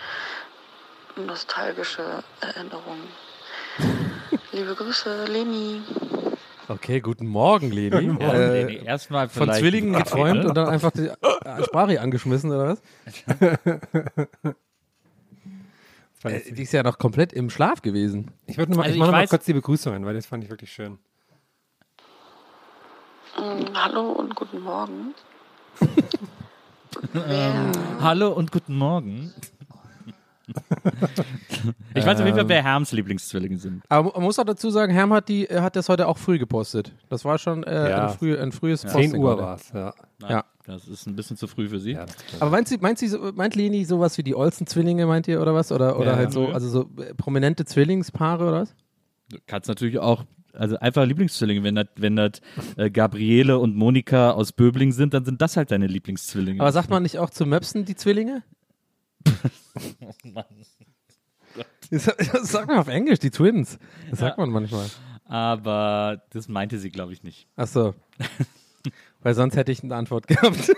[1.16, 3.08] nostalgische Erinnerungen.
[4.52, 5.82] Liebe Grüße, Leni.
[6.68, 8.18] Okay, guten Morgen, Leni.
[8.22, 10.48] Ja, Äh, nee, nee, Erstmal von Zwillingen geträumt Frage.
[10.50, 12.82] und dann einfach die äh, Sprache angeschmissen, oder was?
[16.24, 18.32] Äh, ich die ist ja noch komplett im Schlaf gewesen.
[18.48, 20.26] ich würde noch mal, Also ich mache ich noch mal kurz die Begrüßungen, weil das
[20.26, 20.98] fand ich wirklich schön.
[23.36, 25.14] Mm, Hallo und guten Morgen.
[27.14, 29.34] Wer Hallo und guten Morgen.
[31.94, 33.84] ich weiß auf jeden Fall, wer Herms Lieblingszwillinge sind.
[33.90, 36.94] Aber man muss auch dazu sagen, Herm hat, die, hat das heute auch früh gepostet.
[37.10, 38.08] Das war schon äh, Ja.
[38.08, 39.42] ein, früh, ein frühes 10 Posting Uhr heute.
[39.44, 39.94] war es, ja.
[40.20, 40.46] Nein, Ja.
[40.66, 41.92] Das ist ein bisschen zu früh für sie.
[41.94, 42.06] ja.
[42.40, 45.72] Aber meint sie, meint sie, meint Leni sowas wie die Olsen-Zwillinge, meint ihr, oder was?
[45.72, 46.54] Oder, oder Ja, halt so, ja.
[46.54, 48.76] also so äh, prominente Zwillingspaare oder was?
[49.30, 50.24] Du kannst natürlich auch
[50.58, 51.64] Also einfach Lieblingszwillinge.
[51.64, 52.42] Wenn das wenn das,
[52.76, 56.60] äh, Gabriele und Monika aus Böbling sind, dann sind das halt deine Lieblingszwillinge.
[56.60, 58.44] Aber sagt man nicht auch zu Möpsen die Zwillinge?
[61.90, 63.80] Das das sagt man auf Englisch, die Twins.
[64.10, 64.88] Das sagt man manchmal.
[65.24, 67.48] Aber das meinte sie, glaube ich, nicht.
[67.56, 67.96] Ach so.
[69.22, 70.72] Weil sonst hätte ich eine Antwort gehabt.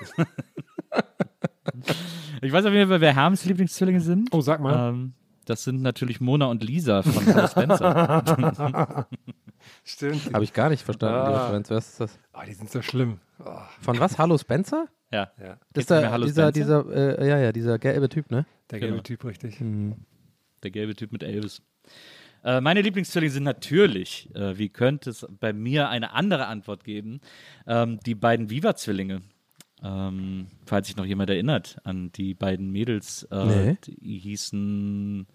[2.41, 4.29] Ich weiß auf jeden Fall, wer Herms Lieblingszwillinge sind.
[4.31, 4.89] Oh, sag mal.
[4.89, 5.13] Ähm,
[5.49, 9.07] das sind natürlich Mona und Lisa von Hallo Spencer.
[9.83, 10.33] Stimmt.
[10.33, 11.43] Habe ich gar nicht verstanden, die Ah.
[11.45, 11.69] Referenz.
[11.69, 12.19] Was ist das?
[12.33, 13.19] Oh, die sind so schlimm.
[13.43, 14.17] Oh, Von was?
[14.17, 14.87] Hallo Spencer?
[15.11, 15.31] ja.
[15.41, 16.83] ja, Das ist der, Hallo dieser, Spencer?
[16.83, 18.45] dieser, äh, ja, ja, dieser gelbe Typ, ne?
[18.69, 18.91] der Genau.
[18.91, 19.57] gelbe Typ, richtig.
[20.63, 21.61] Der gelbe Typ mit Elvis.
[22.43, 27.19] Äh, meine Lieblingszwillinge sind natürlich, äh, wie könnte es bei mir eine andere Antwort geben,
[27.67, 29.21] ähm, die beiden Viva-Zwillinge.
[29.83, 33.77] Ähm, falls sich noch jemand erinnert an die beiden Mädels, äh, Nee.
[33.85, 35.25] die hießen,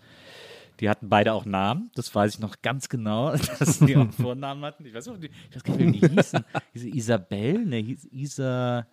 [0.80, 4.62] die hatten beide auch Namen, das weiß ich noch ganz genau, dass die auch Vornamen
[4.64, 4.84] hatten.
[4.84, 6.44] Ich weiß, die, ich weiß gar nicht, wie die hießen.
[6.74, 8.86] Diese Isabel, ne, hieß Isa.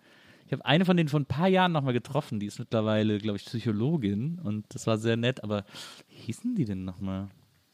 [0.46, 3.36] Ich habe eine von denen vor ein paar Jahren nochmal getroffen, die ist mittlerweile, glaube
[3.38, 5.64] ich, Psychologin und das war sehr nett, aber
[6.08, 7.28] wie hießen die denn nochmal?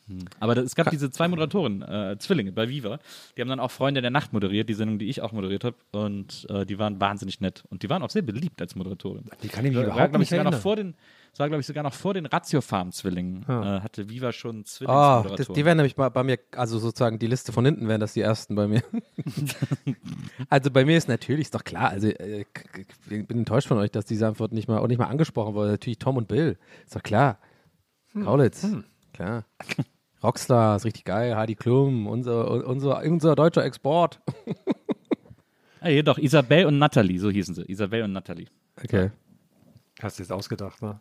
[0.08, 0.18] Hm.
[0.40, 2.98] Aber da- es gab diese zwei Moderatoren, äh, Zwillinge bei Viva,
[3.36, 5.76] die haben dann auch Freunde der Nacht moderiert, die Sendung, die ich auch moderiert habe
[5.92, 9.24] und äh, die waren wahnsinnig nett und die waren auch sehr beliebt als Moderatorin.
[9.42, 10.94] Die kann ich mich War, überhaupt ich, nicht sogar noch vor den,
[11.30, 13.42] das war, glaube ich, sogar noch vor den Ratio-Farm-Zwillingen.
[13.48, 15.54] Äh, hatte Viva schon Oh, das, Zwillingsmoderatoren.
[15.54, 18.22] die wären nämlich bei, bei mir, also sozusagen die Liste von hinten wären das die
[18.22, 18.82] ersten bei mir.
[20.48, 22.44] also bei mir ist natürlich, ist doch klar, also äh,
[23.10, 25.70] ich bin enttäuscht von euch, dass diese Antwort nicht mal, auch nicht mal angesprochen wurde.
[25.72, 27.38] Natürlich Tom und Bill, ist doch klar.
[28.24, 28.66] Kaulitz,
[29.12, 29.44] klar.
[30.22, 31.36] Rockstar, ist richtig geil.
[31.36, 34.20] Heidi Klum, unser, unser, unser deutscher Export.
[35.82, 37.62] hier doch, Isabel und Natalie, so hießen sie.
[37.70, 38.46] Isabel und Natalie.
[38.82, 39.10] Okay.
[40.02, 41.00] Hast du jetzt ausgedacht, ne?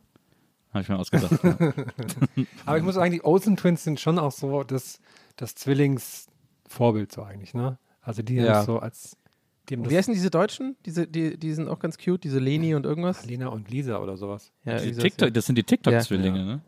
[0.73, 1.31] Habe ich mir ausgedacht.
[1.43, 1.73] ja.
[2.65, 4.99] Aber ich muss sagen, die Olsen Twins sind schon auch so das,
[5.35, 7.77] das Zwillingsvorbild so eigentlich, ne?
[8.01, 8.55] Also die Ja.
[8.57, 9.17] haben so als
[9.69, 10.77] Wie heißen diese Deutschen?
[10.85, 13.25] Diese, die, die sind auch ganz cute, diese Leni und irgendwas.
[13.25, 14.51] Lena und Lisa oder sowas.
[14.63, 16.61] Ja, irgendwie TikTok, das sind die TikTok-Zwillinge, ne?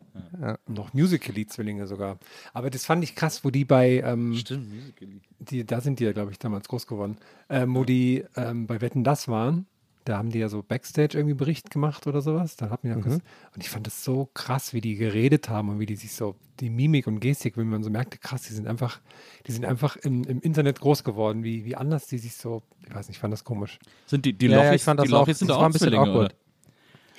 [0.68, 2.20] Noch Musical.ly-Zwillinge sogar.
[2.54, 5.22] Aber das fand ich krass, wo die bei, ähm, Stimmt, Musical.ly.
[5.40, 7.18] die, da sind die ja, glaube ich, damals groß geworden,
[7.50, 9.66] ähm, wo die ähm, bei Wetten das waren.
[10.10, 12.56] Da haben die ja so Backstage irgendwie Bericht gemacht oder sowas.
[12.56, 13.14] Da hat mir ja kurz,
[13.54, 16.36] und ich fand das so krass, wie die geredet haben und wie die sich so,
[16.60, 19.00] die Mimik und Gestik, wenn man so merkte, krass, die sind einfach,
[19.46, 22.90] die sind einfach im, im Internet groß geworden, wie, wie anders die sich so, ich
[22.96, 23.78] weiß nicht, ich fand das komisch.
[24.08, 25.72] Sind die, die Ja, ja, Lochis, ich fand die das auch- Lochis sind auch ein
[25.72, 26.36] bisschen Zwillinge, awkward.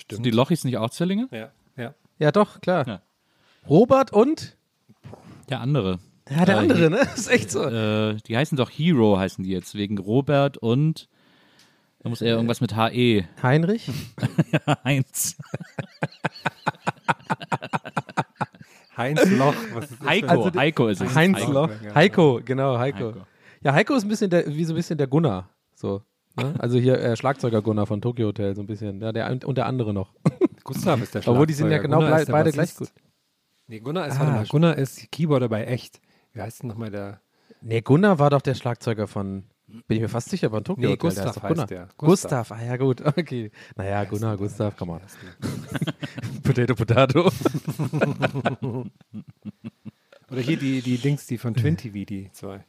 [0.09, 0.17] oder?
[0.17, 1.29] Sind die Lochis nicht auch Zwillinge?
[1.31, 1.95] Ja, ja.
[2.19, 2.89] Ja, doch, klar.
[2.89, 3.03] Ja.
[3.69, 4.57] Robert und?
[5.49, 6.01] Der andere.
[6.29, 6.99] Ja, der Äh, andere, ne?
[7.05, 7.63] Das ist echt so.
[7.65, 11.09] Äh, die heißen doch Hero, heißen die jetzt, wegen Robert und
[12.03, 13.25] da muss er irgendwas mit HE.
[13.43, 13.91] Heinrich?
[14.85, 15.37] Heinz.
[18.97, 20.09] Heinz Loch, was ist das?
[20.09, 21.15] Heiko, Also die- Heiko ist es.
[21.15, 21.53] Heinz Heiko.
[21.53, 21.71] Loch.
[21.95, 22.99] Heiko, genau, Heiko.
[23.15, 23.21] Heiko.
[23.63, 25.49] Ja, Heiko ist ein bisschen der, wie so ein bisschen der Gunnar.
[25.75, 26.03] So.
[26.37, 26.55] Ne?
[26.59, 29.01] Also hier äh, Schlagzeuger Gunnar von Tokyo Hotel, so ein bisschen.
[29.01, 30.13] Ja, der und der andere noch.
[30.65, 31.97] Gustav ist der Obwohl die sind ja Schlagzeuger.
[32.01, 32.95] genau Gunnar beide gleich Bassist.
[33.67, 34.47] Nee, Gunnar ist, Ah, warte mal.
[34.47, 36.01] Gunnar ist Keyboarder bei Echt.
[36.33, 37.21] Wie heißt denn nochmal der?
[37.61, 39.45] Nee, Gunnar war doch der Schlagzeuger von,
[39.87, 41.09] bin ich mir fast sicher, von Tokyo Nee, Hotel.
[41.11, 41.67] Gustav der heißt Gunnar.
[41.67, 41.89] der.
[41.97, 42.49] Gustav.
[42.49, 42.53] Gustav.
[42.53, 43.51] ah ja gut, okay.
[43.77, 45.01] Naja, Gunnar, Gustav, come on.
[46.43, 47.31] potato, potato.
[50.31, 52.65] Oder hier die, die Dings, die von Twin TV, die zwei.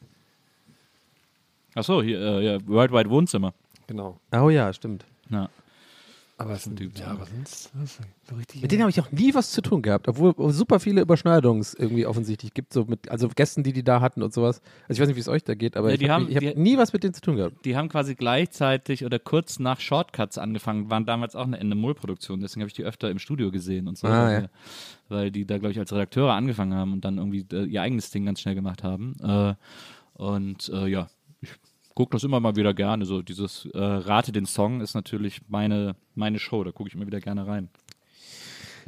[1.76, 3.54] Achso, hier, äh, ja, Worldwide Wohnzimmer.
[3.88, 4.20] Genau.
[4.32, 5.06] Oh ja, stimmt.
[5.30, 5.50] Ja.
[6.42, 8.64] Aber es sind, ja, aber sonst was, so richtig.
[8.64, 11.64] Mit denen habe ich auch nie was zu tun gehabt, obwohl es super viele Überschneidungen
[11.78, 14.62] irgendwie offensichtlich gibt, so mit, also Gästen, die die da hatten und sowas.
[14.88, 16.58] Also ich weiß nicht, wie es euch da geht, aber Ja, ich die habe hab
[16.58, 17.64] nie was mit denen zu tun gehabt.
[17.64, 22.62] Die haben quasi gleichzeitig oder kurz nach Shortcuts angefangen, waren damals auch eine Endemol-Produktion, deswegen
[22.62, 24.08] habe ich die öfter im Studio gesehen und so.
[24.08, 24.50] Ah, weil, ja.
[25.10, 28.10] weil die da, glaube ich, als Redakteure angefangen haben und dann irgendwie äh, ihr eigenes
[28.10, 29.16] Ding ganz schnell gemacht haben.
[29.22, 29.54] Äh,
[30.14, 31.08] und äh, ja,
[31.42, 31.50] ich
[31.96, 33.06] gucke das immer mal wieder gerne.
[33.06, 37.08] So dieses äh, Rate den Song ist natürlich meine, meine Show, da gucke ich immer
[37.08, 37.70] wieder gerne rein.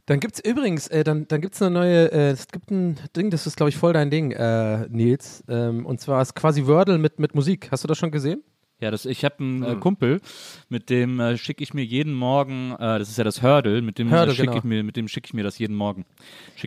[0.05, 2.99] Dann gibt es übrigens, äh, dann, dann gibt es eine neue, äh, es gibt ein
[3.15, 5.43] Ding, das ist, glaube ich, voll dein Ding, äh, Nils.
[5.47, 7.69] Ähm, und zwar ist quasi Wordle mit, mit Musik.
[7.71, 8.43] Hast du das schon gesehen?
[8.83, 10.19] Ja, das, ich habe einen äh, Kumpel,
[10.67, 13.97] mit dem äh, schicke ich mir jeden Morgen, äh, das ist ja das Hurdle, mit
[13.97, 14.57] dem äh, schicke genau.
[14.57, 16.03] ich mir, mit dem schicke ich mir das jeden Morgen.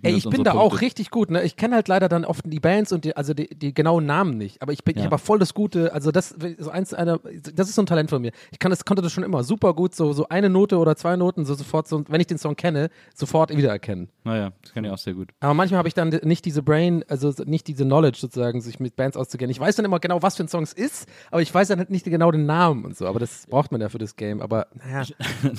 [0.03, 0.81] Ey, ich bin da auch Punkte.
[0.81, 1.31] richtig gut.
[1.31, 1.43] Ne?
[1.45, 4.39] Ich kenne halt leider dann oft die Bands und die, also die, die genauen Namen
[4.39, 4.63] nicht.
[4.63, 5.11] Aber ich bin, ich Ja.
[5.11, 5.93] habe voll das Gute.
[5.93, 7.21] Also das, so eins einer,
[7.55, 8.33] das ist so ein Talent von mir.
[8.51, 9.95] Ich kann das, konnte das schon immer super gut.
[9.95, 11.87] So, so eine Note oder zwei Noten so sofort.
[11.87, 14.09] So, wenn ich den Song kenne, sofort wiedererkennen.
[14.27, 15.29] Naja, das kann ich auch sehr gut.
[15.39, 18.97] Aber manchmal habe ich dann nicht diese Brain, also nicht diese Knowledge sozusagen, sich mit
[18.97, 19.53] Bands auszukennen.
[19.53, 21.79] Ich weiß dann immer genau, was für ein Song es ist, aber ich weiß dann
[21.79, 23.07] halt nicht genau den Namen und so.
[23.07, 24.43] Aber das braucht man ja für das Game.
[24.43, 25.07] Aber naja.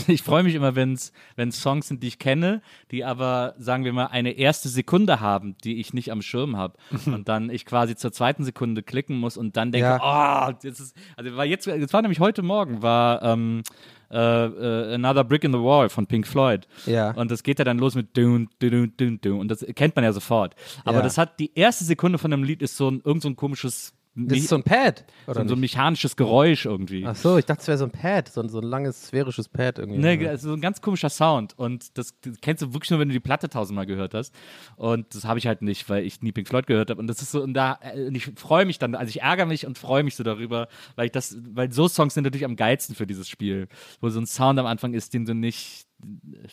[0.07, 1.11] Ich freue mich immer, wenn es
[1.51, 5.79] Songs sind, die ich kenne, die aber, sagen wir mal, eine erste Sekunde haben, die
[5.79, 6.73] ich nicht am Schirm habe.
[7.05, 10.97] und dann ich quasi zur zweiten Sekunde klicken muss und dann denke, oh, jetzt ist,
[11.15, 13.63] also war jetzt, jetzt war nämlich heute Morgen, war, ähm,
[14.11, 16.67] äh, äh, Another Brick in the Wall von Pink Floyd.
[16.85, 17.11] Ja.
[17.11, 20.05] Und das geht ja dann los mit dun, dun, dun, dun, und das kennt man
[20.05, 20.55] ja sofort.
[20.85, 21.03] Aber Ja.
[21.03, 23.93] das hat die erste Sekunde von dem Lied ist so ein irgend so ein komisches
[24.19, 27.05] Das ist so ein Pad, so, oder ein- so ein mechanisches Geräusch irgendwie.
[27.05, 29.47] Ach so, ich dachte, es wäre so ein Pad, so ein, so ein langes sphärisches
[29.47, 29.99] Pad irgendwie.
[29.99, 31.53] Ne, also so ein ganz komischer Sound.
[31.57, 34.33] Und das, das kennst du wirklich nur, wenn du die Platte tausendmal gehört hast.
[34.75, 36.99] Und das habe ich halt nicht, weil ich nie Pink Floyd gehört habe.
[36.99, 39.45] Und das ist so, und da, äh, und ich freue mich dann, also ich ärgere
[39.45, 42.55] mich und freue mich so darüber, weil ich das, weil so Songs sind natürlich am
[42.55, 43.67] geilsten für dieses Spiel.
[44.01, 46.47] Wo so ein Sound am Anfang ist, den du nicht, äh,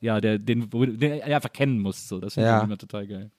[0.00, 2.08] ja, der, den, den du einfach kennen musst.
[2.08, 2.20] So.
[2.20, 2.58] Das finde Ja.
[2.58, 3.30] ich immer total geil.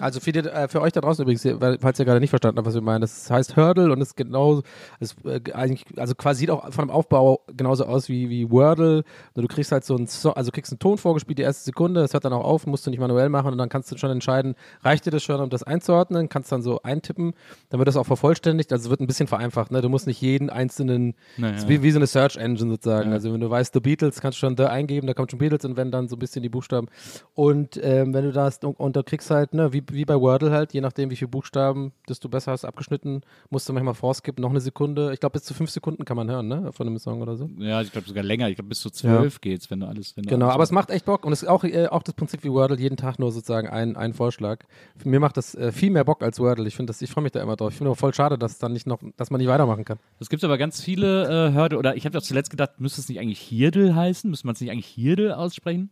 [0.00, 1.42] Also für, die, äh, für euch da draußen übrigens,
[1.80, 4.62] falls ihr gerade nicht verstanden habt, was wir meinen, das heißt Hurdle und ist genau,
[5.00, 9.04] ist, äh, eigentlich, also quasi sieht auch von dem Aufbau genauso aus wie, wie Wordle.
[9.34, 12.12] Du kriegst halt so einen, so also kriegst einen Ton vorgespielt, die erste Sekunde, das
[12.12, 14.54] hört dann auch auf, musst du nicht manuell machen und dann kannst du schon entscheiden,
[14.82, 17.34] reicht dir das schon, um das einzuordnen, kannst dann so eintippen,
[17.68, 19.80] dann wird das auch vervollständigt, also es wird ein bisschen vereinfacht, ne?
[19.80, 21.54] du musst nicht jeden einzelnen, Naja.
[21.54, 23.14] es ist wie, wie so eine Search Engine sozusagen, Ja.
[23.14, 25.64] also wenn du weißt, The Beatles, kannst du schon The eingeben, da kommt schon Beatles
[25.64, 26.88] und wenn dann so ein bisschen die Buchstaben
[27.34, 30.50] und ähm, wenn du das und, und da kriegst halt, ne, wie, wie bei Wordle
[30.50, 34.50] halt, je nachdem wie viele Buchstaben, desto besser hast abgeschnitten, musst du manchmal vorskippen, noch
[34.50, 37.22] eine Sekunde, ich glaube bis zu fünf Sekunden kann man hören, ne, von einem Song
[37.22, 37.48] oder so.
[37.58, 38.48] Ja, ich glaube sogar länger.
[38.48, 40.72] Ich glaube bis zu zwölf geht's, wenn du alles, wenn du Genau, alles aber es
[40.72, 43.18] macht echt Bock und es ist auch, äh, auch das Prinzip wie Wordle, jeden Tag
[43.18, 44.60] nur sozusagen ein, ein Vorschlag.
[45.04, 46.66] Mir macht das äh, viel mehr Bock als Wordle.
[46.66, 47.72] Ich finde das, ich freue mich da immer drauf.
[47.72, 49.98] Ich finde auch voll schade, dass dann nicht noch, dass man nicht weitermachen kann.
[50.18, 53.08] Es gibt aber ganz viele äh, Hörde, oder ich habe auch zuletzt gedacht, müsste es
[53.08, 54.28] nicht eigentlich Hirdel heißen?
[54.28, 55.90] Müsste man es nicht eigentlich Hirdel aussprechen?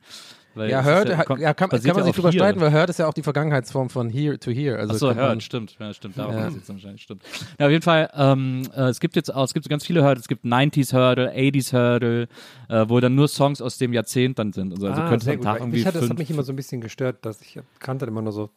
[0.59, 2.99] Weil Ja, ist ja, kom- ja, kann, kann man sich drüber streiten, weil Herd ist
[2.99, 4.79] ja auch die Vergangenheitsform von Here to Here.
[4.79, 6.19] Also Achso, Herd, stimmt, ja, stimmt.
[6.19, 6.49] Darauf Ja.
[6.49, 6.49] ja.
[6.51, 7.23] jetzt wahrscheinlich, stimmt.
[7.59, 10.03] Ja, auf jeden Fall, ähm, äh, es gibt jetzt auch, es gibt so ganz viele
[10.03, 12.29] Hurdle, es gibt 90s Hurdle, 80s Hurdle,
[12.69, 14.73] äh, wo dann nur Songs aus dem Jahrzehnt dann sind.
[14.73, 15.41] Also, also ah, könnte am.
[15.41, 17.59] Tag irgendwie Mich hat, das hat fünf, mich immer so ein bisschen gestört, dass ich
[17.79, 18.51] kannte immer nur so,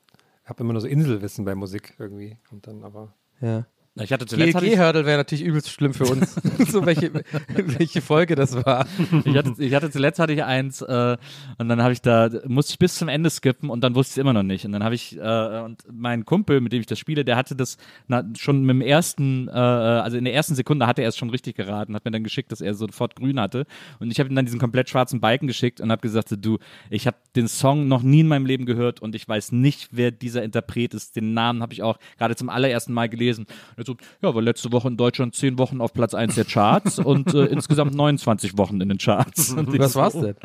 [0.45, 3.65] habe immer nur so Inselwissen bei Musik irgendwie und dann aber Ja.
[3.95, 6.36] Ich hatte zuletzt GLG-Hurdle wäre natürlich übelst schlimm für uns.
[6.71, 7.12] so welche,
[7.49, 8.88] welche Folge das war.
[9.25, 11.17] ich, hatte, ich hatte zuletzt hatte ich eins äh,
[11.58, 14.13] und dann habe ich da, musste ich bis zum Ende skippen und dann wusste ich
[14.13, 14.63] es immer noch nicht.
[14.63, 17.54] Und dann habe ich, äh, und mein Kumpel, mit dem ich das spiele, der hatte
[17.54, 17.75] das
[18.08, 21.30] na, schon mit dem ersten, äh, also in der ersten Sekunde hatte er es schon
[21.30, 23.65] richtig geraten, hat mir dann geschickt, dass er sofort grün hatte.
[23.99, 27.08] Und ich habe ihm dann diesen komplett schwarzen Balken geschickt und habe gesagt, du, ich
[27.08, 30.43] habe den Song noch nie in meinem Leben gehört und ich weiß nicht, wer dieser
[30.43, 31.17] Interpret ist.
[31.17, 33.47] Den Namen habe ich auch gerade zum allerersten Mal gelesen.
[33.75, 36.46] Und er so, ja, war letzte Woche in Deutschland zehn Wochen auf Platz 1 der
[36.46, 39.52] Charts und äh, insgesamt 29 Wochen in den Charts.
[39.54, 40.22] Und Was so, war's oh.
[40.22, 40.36] denn?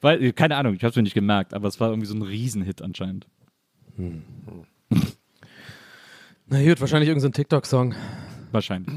[0.00, 2.22] Weil, keine Ahnung, ich habe es mir nicht gemerkt, aber es war irgendwie so ein
[2.22, 3.26] Riesenhit anscheinend.
[6.46, 7.94] Na gut, wahrscheinlich irgendein so ein TikTok-Song.
[8.52, 8.94] Wahrscheinlich.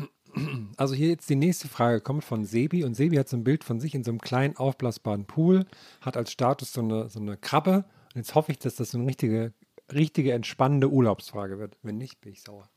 [0.75, 3.63] Also hier jetzt die nächste Frage kommt von Sebi und Sebi hat so ein Bild
[3.63, 5.65] von sich in so einem kleinen aufblasbaren Pool,
[6.01, 8.97] hat als Status so eine, so eine Krabbe und jetzt hoffe ich, dass das so
[8.97, 9.53] eine richtige,
[9.91, 11.77] richtige entspannende Urlaubsfrage wird.
[11.81, 12.69] Wenn nicht, bin ich sauer.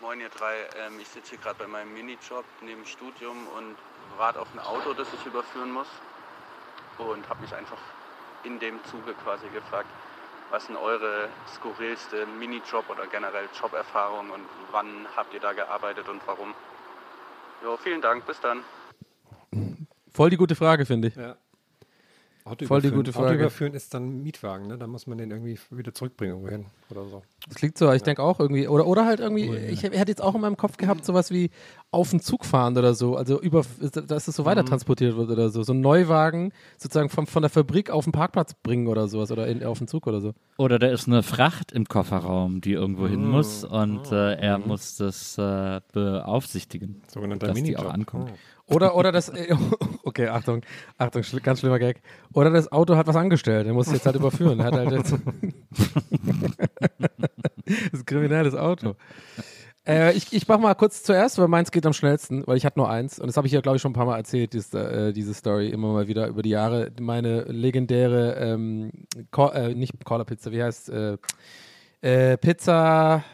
[0.00, 3.76] Moin ihr drei, ähm, ich sitze hier gerade bei meinem Minijob neben dem Studium und
[4.16, 5.88] warte auf ein Auto, das ich überführen muss
[6.98, 7.78] und habe mich einfach
[8.44, 9.88] in dem Zuge quasi gefragt,
[10.50, 16.22] was sind eure skurrilste Minijob oder generell Joberfahrung und wann habt ihr da gearbeitet und
[16.26, 16.54] warum?
[17.64, 18.62] Jo, vielen Dank, bis dann.
[20.12, 21.16] Voll die gute Frage, finde ich.
[21.16, 21.36] Ja.
[22.48, 23.28] Auto Voll die gute Frage.
[23.28, 24.78] Auto überführen ist dann ein Mietwagen, ne?
[24.78, 27.22] Da muss man den irgendwie wieder zurückbringen irgendwo hin oder so.
[27.46, 30.34] Das klingt so, ich denke auch irgendwie, oder, oder halt irgendwie, ich hätte jetzt auch
[30.34, 31.50] in meinem Kopf gehabt, sowas wie
[31.90, 35.48] auf den Zug fahren oder so, also über, dass es so weiter transportiert wird oder
[35.48, 39.30] so, so ein Neuwagen sozusagen von, von der Fabrik auf den Parkplatz bringen oder sowas
[39.30, 40.34] oder in, auf den Zug oder so.
[40.58, 44.96] Oder da ist eine Fracht im Kofferraum, die irgendwo hin muss und äh, er muss
[44.96, 47.02] das äh, beaufsichtigen.
[47.08, 47.86] Sogenannter dass die Minijob.
[47.86, 48.32] auch ankommt.
[48.68, 49.54] Oder, oder das, äh,
[50.04, 50.62] okay, Achtung,
[50.98, 52.00] Achtung, ganz schlimmer Gag.
[52.34, 54.60] Oder das Auto hat was angestellt, er muss jetzt halt überführen.
[54.60, 55.12] Er hat halt jetzt
[56.98, 58.94] das ist kriminelles Auto.
[59.86, 62.78] Äh, ich, ich mach mal kurz zuerst, weil meins geht am schnellsten, weil ich hatte
[62.78, 63.18] nur eins.
[63.18, 65.32] Und das habe ich ja, glaube ich, schon ein paar Mal erzählt, dieses, äh, diese
[65.32, 66.90] Story, immer mal wieder über die Jahre.
[67.00, 68.90] Meine legendäre, ähm,
[69.30, 71.16] Call, äh, nicht Caller Pizza, wie heißt äh,
[72.02, 73.24] äh, Pizza,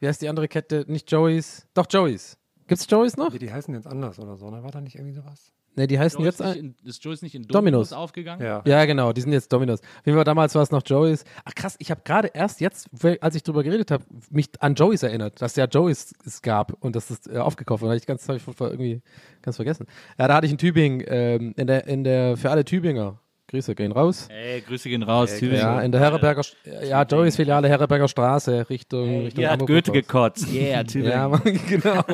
[0.00, 0.84] wie heißt die andere Kette?
[0.88, 1.66] Nicht Joey's?
[1.74, 2.39] Doch, Joey's.
[2.70, 3.32] Gibt's Joey's noch?
[3.32, 4.62] Die, die heißen jetzt anders oder so, ne?
[4.62, 5.52] War da nicht irgendwie sowas?
[5.74, 6.40] Ne, die heißen Joey jetzt.
[6.40, 7.88] in, ist Joey's nicht in Dominos.
[7.88, 8.46] Dominos, aufgegangen?
[8.46, 8.62] Ja.
[8.64, 9.80] Ja, genau, die sind jetzt Dominos.
[9.80, 11.24] Auf jeden Fall damals war es noch Joey's.
[11.44, 12.88] Ach krass, ich habe gerade erst jetzt,
[13.20, 16.94] als ich drüber geredet habe, mich an Joey's erinnert, dass ja Joey's es gab und
[16.94, 17.96] dass es äh, aufgekauft wurde.
[17.96, 19.02] Ich ganz hab ich irgendwie
[19.42, 19.88] ganz vergessen.
[20.16, 23.18] Ja, da hatte ich in Tübingen, ähm, in der, in der, für alle Tübinger,
[23.50, 24.28] Grüße gehen raus.
[24.30, 25.36] Ey, Grüße gehen raus.
[25.36, 25.58] Tübingen.
[25.58, 26.42] Ja, in der Herreberger,
[26.84, 30.52] ja, Joey's Filiale Herreberger Straße, Richtung, Ey, Richtung hier hat Hamburg Goethe gekotzt.
[30.52, 31.10] Yeah, Tübingen.
[31.10, 32.04] Ja, Mann, genau.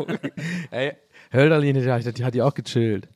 [0.71, 0.93] Ey,
[1.35, 3.09] Hölderlin, die, die hat die auch gechillt.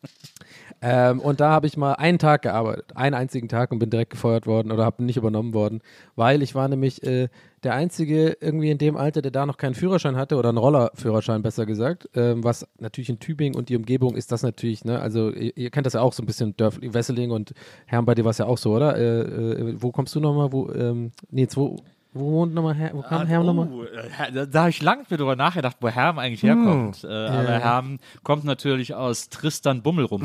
[0.80, 4.12] ähm, und da habe ich mal einen Tag gearbeitet, einen einzigen Tag und bin direkt
[4.12, 5.82] gefeuert worden oder habe nicht übernommen worden,
[6.16, 7.28] weil ich war nämlich äh,
[7.62, 11.42] der Einzige irgendwie in dem Alter, der da noch keinen Führerschein hatte oder einen Rollerführerschein
[11.42, 15.30] besser gesagt, ähm, was natürlich in Tübingen und die Umgebung ist das natürlich, ne, also
[15.30, 17.52] ihr, ihr kennt das ja auch so ein bisschen, Dörf, Wesseling und
[17.86, 18.96] Herrn, bei dir war es ja auch so, oder?
[18.96, 21.76] Äh, äh, wo kommst du nochmal, wo, ähm, Nils, wo,
[22.14, 23.68] wo wohnt nochmal Herr, wo kam Herr nochmal?
[23.72, 27.04] Oh, äh, da, da habe ich lange drüber nachgedacht, wo Herm eigentlich herkommt.
[27.04, 30.24] Äh, Aber Herm kommt natürlich aus Tristan Bummelrum.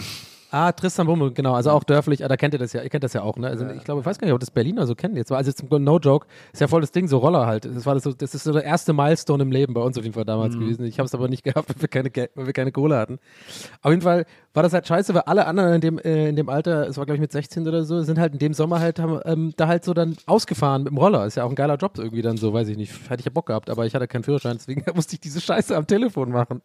[0.50, 1.54] Ah, Tristan Bummel, genau.
[1.56, 3.48] Also auch dörflich, ah, da kennt ihr das ja, ihr kennt das ja auch, ne?
[3.48, 5.30] Also ich glaube, ich weiß gar nicht, ob das Berliner so kennen jetzt.
[5.30, 7.66] Also jetzt no joke, ist ja voll das Ding, so Roller halt.
[7.66, 10.06] Das war das so, das ist so der erste Milestone im Leben bei uns auf
[10.06, 10.86] jeden Fall damals gewesen.
[10.86, 13.20] Ich habe es aber nicht gehabt, weil wir keine weil wir keine Kohle hatten.
[13.82, 16.48] Auf jeden Fall war das halt scheiße, weil alle anderen in dem, äh, in dem
[16.48, 19.00] Alter, es war glaube ich mit 16 oder so, sind halt in dem Sommer halt,
[19.00, 21.26] haben ähm, da halt so dann ausgefahren mit dem Roller.
[21.26, 22.94] Ist ja auch ein geiler Job irgendwie dann so, weiß ich nicht.
[23.10, 25.76] Hätte ich ja Bock gehabt, aber ich hatte keinen Führerschein, deswegen musste ich diese Scheiße
[25.76, 26.62] am Telefon machen.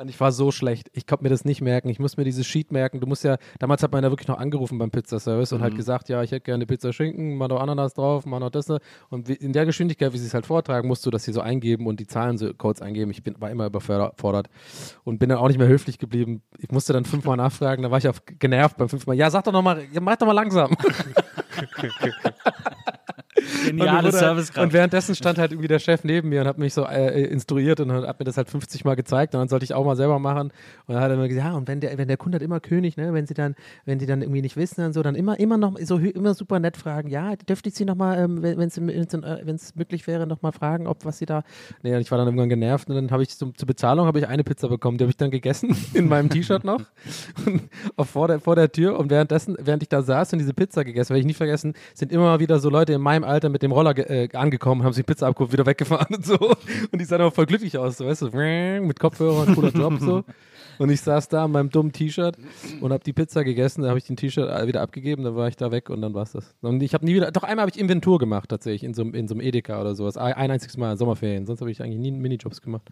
[0.00, 0.88] Und ich war so schlecht.
[0.92, 1.88] Ich konnte mir das nicht merken.
[1.88, 3.00] Ich muss mir dieses Sheet merken.
[3.00, 6.08] Du musst ja, damals hat man ja wirklich noch angerufen beim Pizzaservice und halt gesagt,
[6.08, 8.68] ja, ich hätte gerne Pizza Schinken, mach noch Ananas drauf, mach noch das.
[8.68, 8.78] ne.
[9.10, 11.88] Und in der Geschwindigkeit, wie sie es halt vortragen, musst du das hier so eingeben
[11.88, 13.10] und die Zahlen so Codes eingeben.
[13.10, 14.48] Ich bin, war immer überfordert
[15.02, 16.42] und bin dann auch nicht mehr höflich geblieben.
[16.58, 19.16] Ich musste dann fünfmal nachfragen, da war ich auf genervt beim fünfmal.
[19.16, 20.76] Ja, sag doch nochmal, ja, mach doch mal langsam.
[23.66, 24.66] Geniale Servicekraft.
[24.66, 27.80] und währenddessen stand halt irgendwie der Chef neben mir und hat mich so äh, instruiert
[27.80, 30.18] und hat mir das halt 50 Mal gezeigt und dann sollte ich auch mal selber
[30.18, 30.52] machen.
[30.86, 32.60] Und dann hat er mir gesagt, ja, und wenn der, wenn der Kunde hat immer
[32.60, 35.38] König, ne, wenn sie dann, wenn sie dann irgendwie nicht wissen und so, dann immer,
[35.38, 38.78] immer noch so immer super nett fragen, ja, dürfte ich sie nochmal, ähm, wenn es
[38.78, 41.42] wenn's möglich wäre, nochmal fragen, ob was sie da.
[41.82, 44.18] Nee, und ich war dann irgendwann genervt und dann habe ich zum, zur Bezahlung habe
[44.18, 46.82] ich eine Pizza bekommen, die habe ich dann gegessen in meinem T-Shirt noch
[47.46, 47.62] und
[47.96, 50.84] auf, vor, der, vor der Tür und währenddessen, während ich da saß und diese Pizza
[50.84, 53.62] gegessen, werde ich nicht vergessen, sind immer mal wieder so Leute in meinem Alter mit
[53.62, 56.38] dem Roller äh, angekommen, haben sich Pizza abgeholt, wieder weggefahren und so.
[56.38, 58.30] Und die sahen auch voll glücklich aus, so, weißt du,
[58.82, 60.24] mit Kopfhörer und cooler Job so.
[60.78, 62.36] Und ich saß da in meinem dummen T-Shirt
[62.80, 65.48] und habe die Pizza gegessen, da habe ich den T-Shirt äh, wieder abgegeben, dann war
[65.48, 66.54] ich da weg und dann war es das.
[66.60, 69.14] Und ich habe nie wieder, doch einmal habe ich Inventur gemacht tatsächlich, in so, einem-
[69.14, 70.16] in so einem Edeka oder sowas.
[70.16, 72.88] Ein ein einziges Mal, Sommerferien, sonst habe ich eigentlich nie Minijobs gemacht.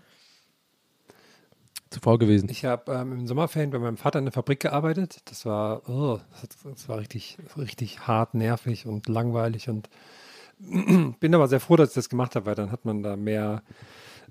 [1.91, 2.49] Zu faul gewesen.
[2.51, 5.21] Ich habe ähm, im Sommerferien bei meinem Vater in der Fabrik gearbeitet.
[5.27, 9.89] Das war, oh, das, das war richtig, richtig hart, nervig und langweilig und
[11.21, 13.63] bin aber sehr froh, dass ich das gemacht habe, weil dann hat man da mehr,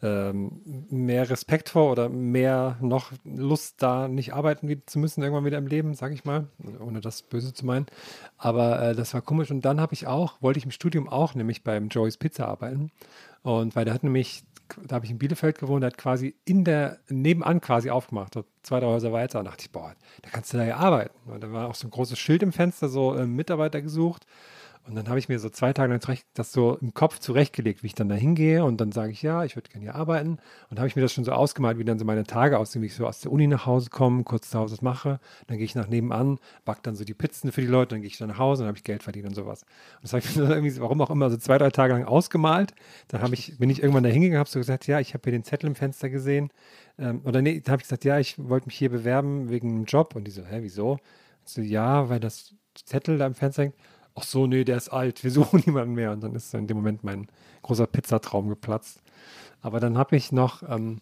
[0.01, 5.57] ähm, mehr Respekt vor oder mehr noch Lust, da nicht arbeiten zu müssen, irgendwann wieder
[5.57, 6.47] im Leben, sage ich mal,
[6.79, 7.85] ohne das Böse zu meinen.
[8.37, 9.51] Aber äh, das war komisch.
[9.51, 12.91] Und dann habe ich auch, wollte ich im Studium auch nämlich beim Joey's Pizza arbeiten.
[13.43, 14.43] Und weil der hat nämlich,
[14.83, 18.45] da habe ich in Bielefeld gewohnt, der hat quasi in der, nebenan quasi aufgemacht, so
[18.63, 19.37] zwei, drei Häuser weiter.
[19.37, 21.13] Und dachte ich, boah, da kannst du da ja arbeiten.
[21.29, 24.25] Und da war auch so ein großes Schild im Fenster, so äh, Mitarbeiter gesucht.
[24.87, 27.87] Und dann habe ich mir so zwei Tage lang das so im Kopf zurechtgelegt, wie
[27.87, 30.37] ich dann da hingehe und dann sage ich, ja, ich würde gerne hier arbeiten.
[30.69, 32.85] Und habe ich mir das schon so ausgemalt, wie dann so meine Tage aussehen, wie
[32.85, 35.19] ich so aus der Uni nach Hause komme, kurz zu Hause was mache.
[35.47, 38.09] Dann gehe ich nach nebenan, back dann so die Pizzen für die Leute, dann gehe
[38.09, 39.63] ich dann nach Hause und habe ich Geld verdient und sowas.
[39.63, 42.05] Und das habe ich mir dann irgendwie, warum auch immer, so zwei, drei Tage lang
[42.05, 42.75] ausgemalt.
[43.07, 45.31] Dann habe ich, bin ich irgendwann da hingegangen, habe so gesagt, ja, ich habe hier
[45.31, 46.51] den Zettel im Fenster gesehen.
[46.99, 49.85] Ähm, oder nee, dann habe ich gesagt, ja, ich wollte mich hier bewerben wegen einem
[49.85, 50.15] Job.
[50.15, 50.99] Und die so, hä, wieso?
[51.43, 53.75] Ich so, ja, weil das Zettel da im Fenster hängt.
[54.15, 56.11] Ach so, nee, der ist alt, wir suchen niemanden mehr.
[56.11, 57.27] Und dann ist in dem Moment mein
[57.61, 59.01] großer Pizzatraum geplatzt.
[59.61, 61.01] Aber dann habe ich noch ähm,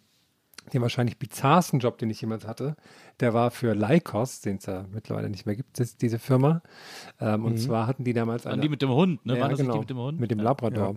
[0.72, 2.76] den wahrscheinlich bizarrsten Job, den ich jemals hatte.
[3.20, 6.62] Der war für Lycos, den es ja mittlerweile nicht mehr gibt, das, diese Firma.
[7.20, 9.36] Ähm, Und zwar hatten die damals eine, die mit dem Hund, ne?
[9.36, 10.20] ja, Waren das genau, nicht die mit dem Hund?
[10.20, 10.46] Mit dem Ja.
[10.46, 10.96] Labrador.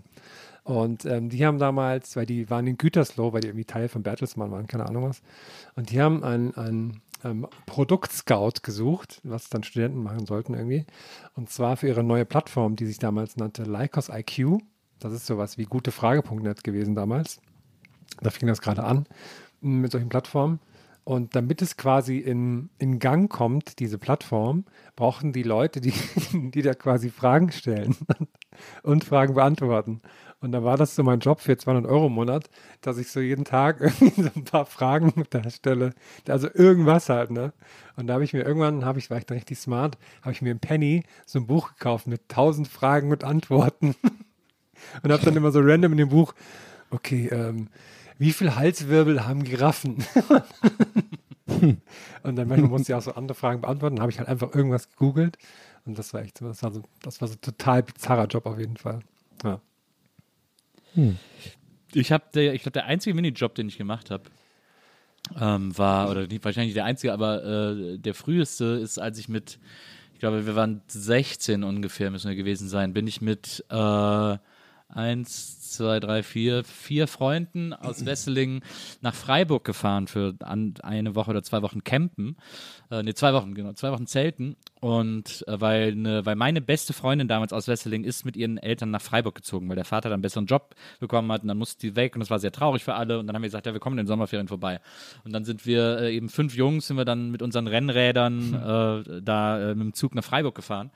[0.63, 4.03] Und ähm, die haben damals, weil die waren in Gütersloh, weil die irgendwie Teil von
[4.03, 5.23] Bertelsmann waren, keine Ahnung was.
[5.77, 10.87] Und die haben einen, einen ähm, Produktscout gesucht, was dann Studenten machen sollten irgendwie.
[11.35, 14.59] Und zwar für ihre neue Plattform, die sich damals nannte Lycos IQ.
[14.99, 17.41] Das ist sowas wie gutefrage.net gewesen damals.
[18.21, 19.07] Da fing das gerade an
[19.61, 20.61] mit solchen Plattformen.
[21.05, 24.65] Und damit es quasi in, in Gang kommt, diese Plattform,
[24.97, 25.93] brauchen die Leute, die,
[26.33, 27.97] die da quasi Fragen stellen
[28.83, 30.01] und Fragen beantworten.
[30.47, 32.49] Und da war das so mein Job für 200 Euro im Monat,
[32.81, 35.93] dass ich so jeden Tag irgendwie so ein paar Fragen da stelle.
[36.29, 37.53] Also irgendwas halt, ne?
[37.97, 40.43] Und da habe ich mir irgendwann, habe ich, war ich dann richtig smart, habe ich
[40.43, 43.97] mir im Penny so ein Buch gekauft mit 1000 Fragen und Antworten.
[45.03, 46.35] Und habe dann immer so random in dem Buch,
[46.91, 47.69] okay, ähm,
[48.19, 50.05] wie viel Halswirbel haben Giraffen?
[52.23, 54.01] und dann manchmal musste ich auch so andere Fragen beantworten.
[54.01, 55.39] Habe ich halt einfach irgendwas gegoogelt.
[55.87, 58.59] Und das war echt das war so, das war so ein total bizarrer Job auf
[58.59, 59.01] jeden Fall.
[59.43, 59.61] Ja.
[61.93, 64.25] Ich habe, ich glaube, der einzige Minijob, den ich gemacht habe,
[65.41, 69.59] ähm, war, oder nicht, wahrscheinlich der einzige, aber äh, der früheste ist, als ich mit,
[70.15, 74.39] ich glaube, wir waren 16 ungefähr, müssen wir gewesen sein, bin ich mit äh,
[74.89, 78.63] eins, zwei, drei, vier, vier Freunden aus Wesseling
[79.01, 82.37] nach Freiburg gefahren für an, eine Woche oder zwei Wochen campen.
[82.91, 84.57] Äh, ne, zwei Wochen, genau, zwei Wochen zelten.
[84.81, 88.91] Und äh, weil, ne, weil meine beste Freundin damals aus Wesseling ist mit ihren Eltern
[88.91, 91.81] nach Freiburg gezogen, weil der Vater dann einen besseren Job bekommen hat und dann musste
[91.81, 93.19] die weg und das war sehr traurig für alle.
[93.19, 94.81] Und dann haben wir gesagt, ja, wir kommen in den Sommerferien vorbei.
[95.25, 99.23] Und dann sind wir äh, eben fünf Jungs, sind wir dann mit unseren Rennrädern äh,
[99.23, 100.91] da äh, mit dem Zug nach Freiburg gefahren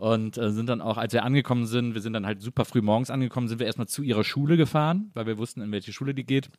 [0.00, 2.80] und äh, sind dann auch, als wir angekommen sind, wir sind dann halt super früh
[2.80, 6.14] morgens angekommen, sind wir erstmal zu ihrer Schule gefahren, weil wir wussten, in welche Schule
[6.14, 6.50] die geht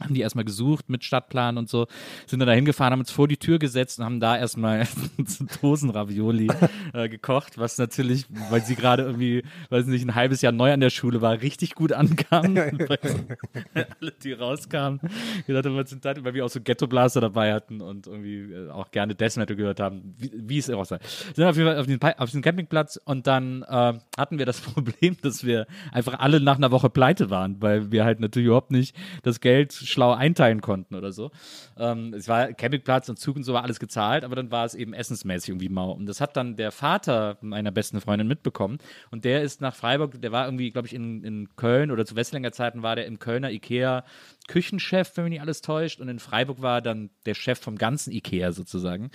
[0.00, 1.86] haben die erstmal gesucht mit Stadtplan und so,
[2.26, 4.86] sind dann da hingefahren, haben uns vor die Tür gesetzt und haben da erstmal
[5.60, 6.48] Dosenravioli
[6.92, 10.80] äh, gekocht, was natürlich, weil sie gerade irgendwie, weiß nicht, ein halbes Jahr neu an
[10.80, 12.56] der Schule war, richtig gut ankam.
[13.74, 15.00] alle, die rauskamen,
[15.46, 16.18] gedacht haben, was sind das?
[16.24, 19.80] weil wir auch so Ghetto-Blaster dabei hatten und irgendwie äh, auch gerne Death Metal gehört
[19.80, 20.98] haben, wie, wie es auch sei.
[21.34, 24.60] Sind auf jeden Fall auf den, auf den Campingplatz und dann äh, hatten wir das
[24.68, 28.70] Problem, dass wir einfach alle nach einer Woche pleite waren, weil wir halt natürlich überhaupt
[28.70, 31.30] nicht das Geld schlau einteilen konnten oder so.
[31.76, 34.74] Ähm, es war Campingplatz und Zug und so war alles gezahlt, aber dann war es
[34.74, 35.92] eben essensmäßig irgendwie mau.
[35.92, 38.78] Und das hat dann der Vater meiner besten Freundin mitbekommen
[39.10, 42.16] und der ist nach Freiburg, der war irgendwie, glaube ich, in, in Köln oder zu
[42.16, 44.04] Wesslinger Zeiten war der im Kölner Ikea
[44.48, 46.00] Küchenchef, wenn mich nicht alles täuscht.
[46.00, 49.10] Und in Freiburg war dann der Chef vom ganzen Ikea sozusagen.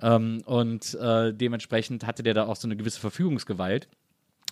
[0.00, 3.88] Ähm, und äh, dementsprechend hatte der da auch so eine gewisse Verfügungsgewalt.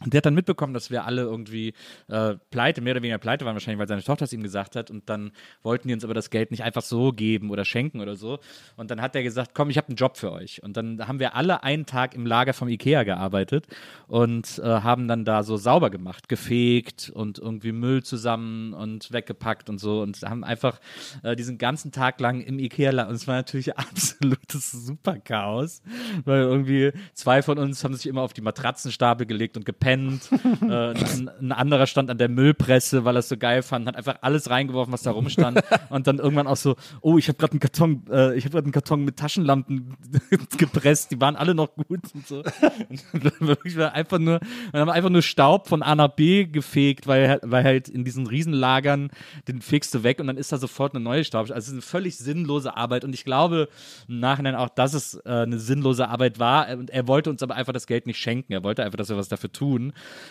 [0.04, 1.74] Und der hat dann mitbekommen, dass wir alle irgendwie
[2.08, 4.90] äh, pleite, mehr oder weniger pleite waren, wahrscheinlich, weil seine Tochter es ihm gesagt hat.
[4.90, 5.32] Und dann
[5.62, 8.38] wollten die uns aber das Geld nicht einfach so geben oder schenken oder so.
[8.76, 10.62] Und dann hat er gesagt, komm, ich habe einen Job für euch.
[10.62, 13.66] Und dann haben wir alle einen Tag im Lager vom Ikea gearbeitet
[14.08, 19.70] und äh, haben dann da so sauber gemacht, gefegt und irgendwie Müll zusammen und weggepackt
[19.70, 20.02] und so.
[20.02, 20.80] Und haben einfach
[21.22, 25.82] äh, diesen ganzen Tag lang im Ikea, und es war natürlich absolutes Superchaos,
[26.24, 29.91] weil irgendwie zwei von uns haben sich immer auf die Matratzenstapel gelegt und gepennt.
[30.00, 33.96] Äh, ein, ein anderer stand an der Müllpresse, weil er es so geil fand, hat
[33.96, 35.60] einfach alles reingeworfen, was da rumstand.
[35.90, 38.64] und dann irgendwann auch so, oh, ich habe gerade einen Karton, äh, ich habe gerade
[38.64, 39.96] einen Karton mit Taschenlampen
[40.58, 42.42] gepresst, die waren alle noch gut und so.
[43.12, 44.40] Und einfach nur,
[44.72, 48.26] wir haben einfach nur Staub von A nach B gefegt, weil, weil halt in diesen
[48.26, 49.10] Riesenlagern
[49.48, 51.42] den fegst du weg und dann ist da sofort eine neue Staub.
[51.42, 53.68] Also es ist eine völlig sinnlose Arbeit und ich glaube
[54.08, 57.54] im Nachhinein auch, dass es äh, eine sinnlose Arbeit war und er wollte uns aber
[57.54, 58.52] einfach das Geld nicht schenken.
[58.52, 59.81] Er wollte einfach, dass wir was dafür tun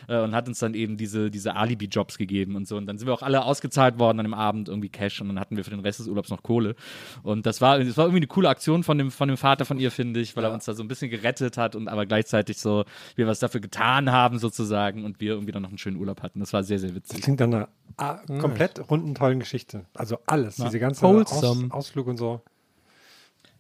[0.08, 2.78] äh, und hat uns dann eben diese, diese Alibi-Jobs gegeben und so.
[2.78, 5.40] Und dann sind wir auch alle ausgezahlt worden an dem Abend, irgendwie Cash und dann
[5.40, 6.76] hatten wir für den Rest des Urlaubs noch Kohle.
[7.24, 9.80] Und das war, das war irgendwie eine coole Aktion von dem, von dem Vater von
[9.80, 12.58] ihr, finde ich, weil er uns da so ein bisschen gerettet hat und aber gleichzeitig
[12.58, 12.86] so,
[13.16, 16.40] wir was dafür getan haben sozusagen und wir irgendwie dann noch einen schönen Urlaub hatten.
[16.40, 17.22] Das war sehr, sehr witzig.
[17.22, 19.86] Klingt dann einer ah, komplett runden, tollen Geschichte.
[19.94, 21.44] Also alles, diese ganze Aus.
[21.72, 22.42] Ausflug und so.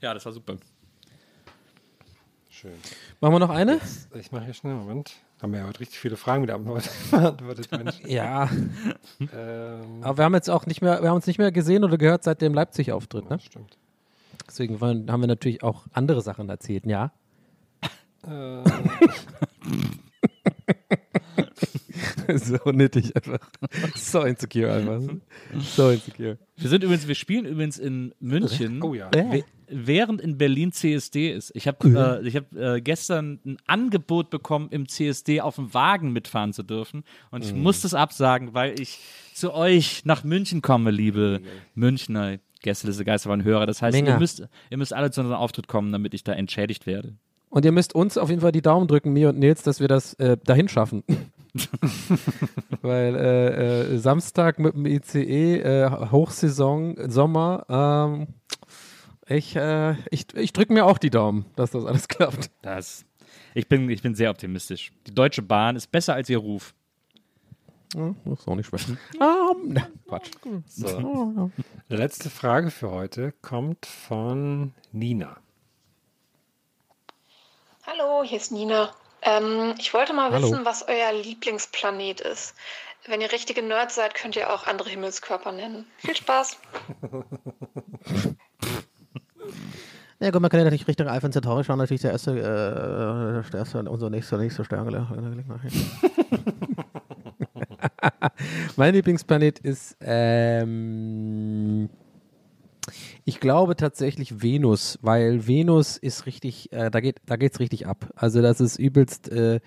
[0.01, 0.55] Ja, das war super.
[2.49, 2.73] Schön.
[3.19, 3.79] Machen wir noch eine?
[4.13, 5.15] Ich mache hier schnell, Moment.
[5.41, 7.99] Haben wir ja heute richtig viele Fragen wieder beantwortet, Mensch.
[8.05, 8.47] Ja.
[9.19, 11.97] Ähm, Aber wir haben jetzt auch nicht mehr, wir haben uns nicht mehr gesehen oder
[11.97, 13.39] gehört seit dem Leipzig-Auftritt, ne?
[13.39, 13.77] Stimmt.
[14.47, 17.11] Deswegen haben wir natürlich auch andere Sachen erzählt, ja.
[18.27, 18.63] Äh,
[22.35, 23.39] so nittig einfach.
[23.95, 25.01] So insecure einfach.
[25.59, 26.37] So insecure.
[26.57, 28.81] Wir sind übrigens, wir spielen übrigens in München.
[28.83, 29.09] oh ja.
[29.11, 31.51] Wäh- Während in Berlin CSD ist.
[31.55, 36.11] Ich habe äh, ich hab, äh, gestern ein Angebot bekommen, im CSD auf dem Wagen
[36.11, 37.03] mitfahren zu dürfen.
[37.29, 38.99] Und ich muss das absagen, weil ich
[39.33, 41.39] zu euch nach München komme, liebe
[41.73, 43.65] Münchner Gästeliste Geisterbahn-Hörer.
[43.65, 44.09] Das heißt, Menge.
[44.09, 47.15] ihr müsst, ihr müsst alle zu unserem Auftritt kommen, damit ich da entschädigt werde.
[47.51, 49.89] Und ihr müsst uns auf jeden Fall die Daumen drücken, mir und Nils, dass wir
[49.89, 51.03] das äh, dahin schaffen.
[52.81, 58.27] Weil äh, äh, Samstag mit dem ICE, äh, Hochsaison, Sommer, ähm,
[59.27, 62.49] ich, äh, ich, ich drücke mir auch die Daumen, dass das alles klappt.
[62.61, 63.05] Das,
[63.53, 64.93] ich, bin, ich bin sehr optimistisch.
[65.05, 66.73] Die Deutsche Bahn ist besser als ihr Ruf.
[67.93, 68.79] Ja, ist auch nicht schwer.
[69.19, 70.31] Ähm, ne, Quatsch.
[70.67, 71.51] So.
[71.89, 75.35] Die letzte Frage für heute kommt von Nina.
[77.91, 78.91] Hallo, hier ist Nina.
[79.21, 80.49] Ähm, ich wollte mal Hallo.
[80.49, 82.55] wissen, was euer Lieblingsplanet ist.
[83.05, 85.85] Wenn ihr richtige Nerds seid, könnt ihr auch andere Himmelskörper nennen.
[85.97, 86.57] Viel Spaß!
[90.23, 93.59] Ja gut, man kann ja natürlich Richtung Alpha Centauri schauen, natürlich der erste, äh, der
[93.59, 94.85] erste unser nächster, nächster Stern.
[98.75, 101.89] mein Lieblingsplanet ist ähm,
[103.23, 108.11] Ich glaube tatsächlich Venus, weil Venus ist richtig, äh, da geht da geht's richtig ab.
[108.15, 109.59] Also das ist übelst, äh,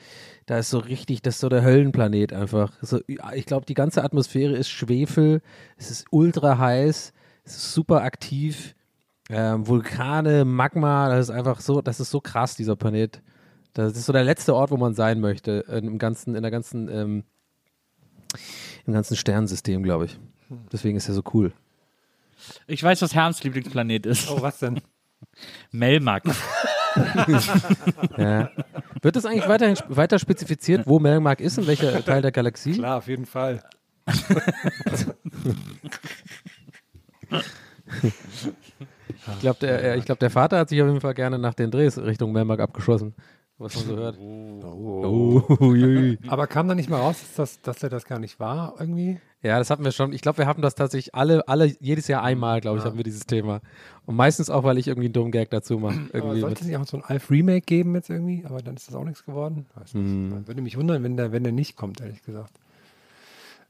[0.46, 2.72] da ist so richtig, das ist so der Höllenplanet einfach.
[2.82, 5.40] So, ich glaube, die ganze Atmosphäre ist Schwefel,
[5.76, 7.12] es ist ultra heiß,
[7.44, 8.74] es ist super aktiv,
[9.30, 13.22] ähm, Vulkane, Magma, das ist einfach so, das ist so krass, dieser Planet.
[13.72, 16.88] Das ist so der letzte Ort, wo man sein möchte, im ganzen, in der ganzen,
[16.88, 17.24] ähm,
[18.86, 20.18] im ganzen Sternensystem, glaube ich.
[20.72, 21.52] Deswegen ist er so cool.
[22.66, 24.30] Ich weiß, was Herms Lieblingsplanet ist.
[24.30, 24.80] Oh, was denn?
[25.70, 26.24] Melmac.
[28.16, 28.50] Ja.
[29.02, 32.72] Wird das eigentlich weiterhin, weiter spezifiziert, wo Melmark ist, in welcher Teil der Galaxie?
[32.72, 33.62] Klar, auf jeden Fall.
[39.26, 41.54] Ich glaube, der, äh, ich glaub, der Vater hat sich auf jeden Fall gerne nach
[41.54, 43.14] den Drehs Richtung Melmark abgeschossen.
[43.56, 44.18] Was man so hört.
[44.18, 45.42] Oh.
[45.60, 46.18] ui.
[46.26, 49.20] Aber kam da nicht mal raus, dass, das, dass er das gar nicht war, irgendwie?
[49.44, 50.14] Ja, das hatten wir schon.
[50.14, 53.04] Ich glaube, wir haben das tatsächlich alle, alle jedes Jahr einmal, glaube ich, haben wir
[53.04, 53.60] dieses Thema.
[54.06, 56.08] Und meistens auch, weil ich irgendwie einen dummen Gag dazu mache.
[56.12, 58.42] Sollte es nicht auch so ein Alf-Remake geben jetzt irgendwie?
[58.46, 59.66] Aber dann ist das auch nichts geworden.
[59.92, 60.46] Hm.
[60.46, 62.52] Würde mich wundern, wenn der, wenn der nicht kommt, ehrlich gesagt.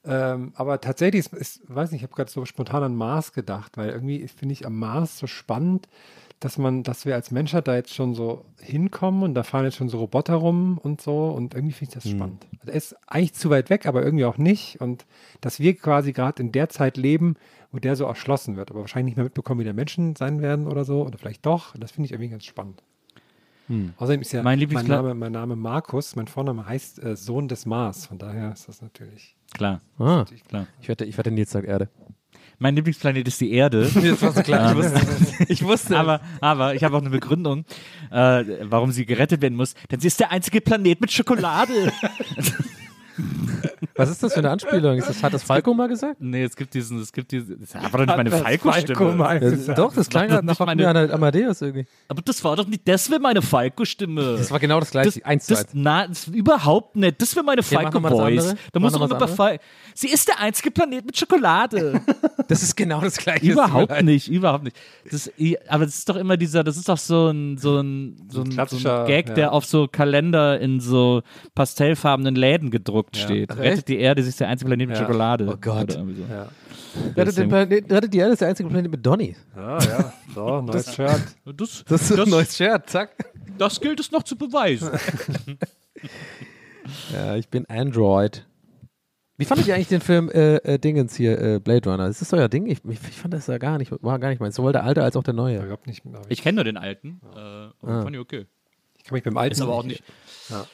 [0.04, 3.76] Ähm, aber tatsächlich, ist, ist, weiß nicht, ich habe gerade so spontan an Mars gedacht,
[3.76, 5.88] weil irgendwie finde ich am Mars so spannend,
[6.44, 9.76] dass man, dass wir als Menschheit da jetzt schon so hinkommen und da fahren jetzt
[9.76, 12.46] schon so Roboter rum und so und irgendwie finde ich das spannend.
[12.60, 15.06] Also er ist eigentlich zu weit weg, aber irgendwie auch nicht und
[15.40, 17.36] dass wir quasi gerade in der Zeit leben,
[17.72, 20.66] wo der so erschlossen wird, aber wahrscheinlich nicht mehr mitbekommen, wie der Menschen sein werden
[20.66, 21.74] oder so oder vielleicht doch.
[21.78, 22.82] Das finde ich irgendwie ganz spannend.
[23.96, 27.64] Außerdem ist ja Mein mein, Name, mein Name Markus, mein Vorname heißt äh, Sohn des
[27.64, 29.34] Mars, von daher ist das natürlich.
[29.54, 30.66] Klar, ah, klar.
[30.82, 31.88] ich wette, ich wette Nils sagt Erde.
[32.58, 33.82] Mein Lieblingsplanet ist die Erde.
[33.82, 34.70] Das war so klar.
[34.70, 37.64] Ich wusste, ich wusste aber, aber ich habe auch eine Begründung,
[38.10, 39.74] äh, warum sie gerettet werden muss.
[39.90, 41.92] Denn sie ist der einzige Planet mit Schokolade.
[43.96, 44.96] Was ist das für eine Anspielung?
[44.98, 46.16] Ist das, hat das Falco mal gesagt?
[46.18, 49.64] nee, es gibt diesen, es gibt diesen, das war doch nicht meine Falco-Stimme.
[49.66, 51.86] Ja, doch, das klang das gerade nach meine- mir an Amadeus irgendwie.
[52.08, 54.36] Aber das war doch nicht, das wäre meine Falco-Stimme.
[54.38, 55.20] Das war genau das gleiche.
[55.20, 57.20] Das, eins das, na, das überhaupt nicht.
[57.22, 58.56] Das wäre meine Falco-Voice.
[58.72, 59.58] Da muss man über das Fal
[59.94, 62.00] Sie ist der einzige Planet mit Schokolade.
[62.46, 63.46] Das ist genau das gleiche.
[63.46, 64.76] überhaupt nicht, überhaupt nicht.
[65.10, 65.30] Das,
[65.66, 68.50] aber das ist doch immer dieser, das ist doch so ein, so ein, so ein,
[68.50, 69.34] so ein Gag, ja.
[69.34, 71.22] der auf so Kalender in so
[71.54, 73.50] pastellfarbenen Läden gedruckt steht.
[73.50, 75.02] Ach, Rettet die Erde, sie ist der einzige Planet mit Ja.
[75.04, 75.46] Schokolade.
[75.52, 75.92] Oh Gott.
[75.92, 75.98] So.
[76.30, 76.48] Ja.
[77.16, 79.36] Rettet, den Planet, rettet die Erde ist der einzige Planet mit Donny.
[79.54, 80.12] Ah, ja.
[80.34, 81.22] So, neues Shirt.
[81.44, 83.10] Das, Das ist ein neues Shirt, zack.
[83.58, 84.90] das gilt es noch zu beweisen.
[87.12, 88.46] Ja, ich bin Android.
[89.38, 92.06] Wie fandet ihr eigentlich den Film äh, äh, Dingens hier, äh, Blade Runner?
[92.08, 92.66] Ist das euer Ding?
[92.66, 94.54] Ich, ich, ich fand das ja gar nicht, war gar nicht meins.
[94.56, 95.64] Sowohl der alte als auch der neue.
[95.86, 96.02] Nicht.
[96.06, 97.20] aber Ich kenne nur den alten.
[97.34, 98.02] Äh, aber Ah.
[98.02, 98.46] fand ich okay.
[98.98, 99.54] Ich kann mich beim alten.
[99.54, 100.04] Ist aber auch nicht.
[100.50, 100.66] Ja.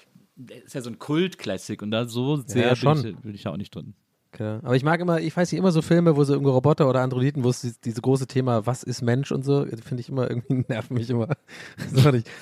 [0.65, 3.03] Ist ja so ein Kult-Classic und da so sehr ja, schon.
[3.03, 3.95] Bin, ich, bin ich auch nicht drin.
[4.33, 4.61] Okay.
[4.63, 7.01] Aber ich mag immer, ich weiß nicht, immer so Filme, wo so irgendwie Roboter oder
[7.01, 10.31] Androiden, wo es dieses, diese große Thema, was ist Mensch und so, finde ich immer
[10.31, 11.29] irgendwie, nerven mich immer.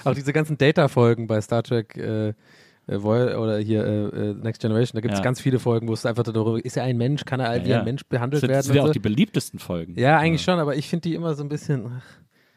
[0.04, 2.34] Auch diese ganzen Data-Folgen bei Star Trek äh,
[2.88, 5.24] äh, oder hier äh, äh, Next Generation, da gibt es Ja.
[5.24, 7.74] ganz viele Folgen, wo es einfach darüber ist er ein Mensch, kann er Ja, wie
[7.74, 8.66] ein Mensch Das behandelt sind, das werden?
[8.66, 8.92] sind ja auch so.
[8.92, 9.98] die beliebtesten Folgen.
[9.98, 12.02] Ja, eigentlich schon, aber ich finde die immer so ein bisschen.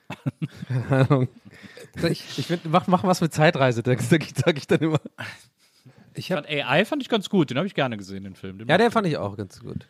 [0.67, 1.27] Keine Ahnung.
[2.09, 4.99] Ich, ich find, mach, mach was mit Zeitreise, sag ich, sag ich dann immer.
[6.13, 8.59] Ich Fand AI fand ich ganz gut, den habe ich gerne gesehen, den Film.
[8.59, 9.87] Den Ja, der fand ich auch ganz gut.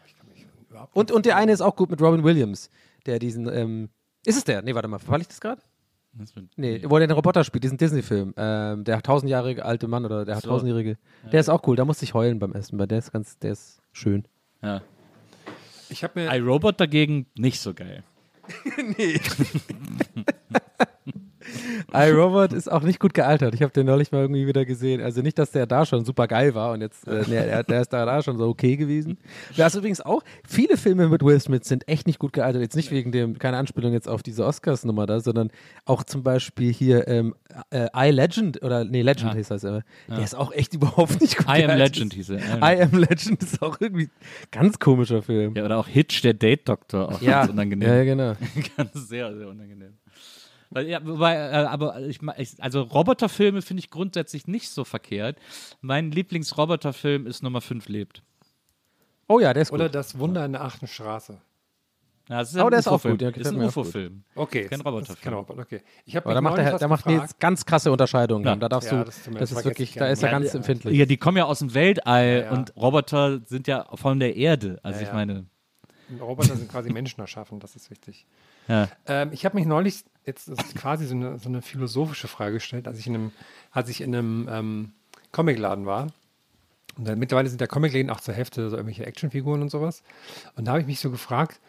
[0.94, 2.70] Und, und der eine ist auch gut mit Robin Williams,
[3.06, 3.48] der diesen.
[3.48, 3.90] Ähm,
[4.26, 4.62] ist es der?
[4.62, 5.62] Nee, warte mal, verfall ich das gerade?
[6.58, 8.34] Nee, wo er den Roboter spielt, diesen Disney-Film.
[8.36, 10.50] Ähm, der tausendjährige alte Mann oder der So.
[10.50, 10.98] tausendjährige.
[11.32, 13.54] Der ist auch cool, da musste ich heulen beim Essen, weil der ist ganz, der
[13.54, 14.28] ist schön.
[14.62, 14.82] Ja.
[15.90, 16.36] Ich habe mir.
[16.36, 18.04] iRobot dagegen nicht so geil.
[21.94, 23.54] iRobot ist auch nicht gut gealtert.
[23.56, 25.02] Ich habe den neulich mal irgendwie wieder gesehen.
[25.02, 27.94] Also nicht, dass der da schon super geil war und jetzt, äh, nee, der, ist
[27.94, 29.18] da, da schon so okay gewesen.
[29.58, 32.62] Da ist übrigens auch, viele Filme mit Will Smith sind echt nicht gut gealtert.
[32.62, 35.52] Jetzt nicht wegen dem, keine Anspielung jetzt auf diese Oscars-Nummer da, sondern
[35.86, 37.36] auch zum Beispiel hier ähm,
[37.72, 39.38] äh, I Legend oder, nee, Legend Ja.
[39.38, 39.84] hieß das immer.
[40.10, 41.78] Der ist auch echt überhaupt nicht gut I Am gealtert.
[41.96, 42.40] Legend hieß er.
[42.58, 44.10] I Am Legend ist auch irgendwie
[44.52, 45.54] ganz komischer Film.
[45.56, 47.10] Ja, oder auch Hitch, der Date-Doktor.
[47.10, 47.88] Auch Ja, ganz unangenehm.
[47.88, 48.34] ja, ja, genau.
[48.78, 49.94] ganz sehr, sehr unangenehm.
[50.72, 52.20] Weil, ja, wobei, äh, aber ich,
[52.60, 55.38] also Roboterfilme finde ich grundsätzlich nicht so verkehrt.
[55.82, 58.24] Mein Lieblingsroboterfilm ist Nummer 5 lebt.
[59.28, 59.80] Oh ja, der ist gut.
[59.80, 61.40] Oder das Wunder in der achten Straße.
[62.30, 63.62] Ja, das ist Oh, ein der ist auch gut, der ist ein.
[63.62, 64.24] UFO-Film.
[64.36, 64.66] Okay.
[64.68, 65.20] Kein Roboterfilm.
[65.22, 65.82] Kein Roboter, okay.
[66.06, 68.46] Ich habe Aber da macht, der, da macht Nils ganz krasse Unterscheidungen.
[68.46, 68.56] Ja.
[68.56, 70.58] Da darfst Ja, du, das das, ist wirklich, ich da ist er Ja, ganz ja.
[70.60, 70.98] empfindlich.
[70.98, 72.52] Ja, die kommen ja aus dem Weltall Ja, ja.
[72.52, 74.80] und Roboter sind ja von der Erde.
[74.84, 75.14] Also Ja, ich ja.
[75.14, 75.46] meine,
[76.22, 78.26] Roboter sind quasi Menschen erschaffen, das ist wichtig.
[78.68, 78.88] ja.
[79.08, 82.88] Ähm, ich habe mich neulich jetzt ist quasi so eine, so eine philosophische Frage gestellt,
[82.88, 83.32] als ich in einem,
[83.72, 84.92] als ich in einem ähm,
[85.32, 86.08] Comicladen war.
[86.98, 90.04] Und dann, mittlerweile sind ja Comicläden auch zur Hälfte so irgendwelche Actionfiguren und sowas.
[90.56, 91.60] Und da habe ich mich so gefragt,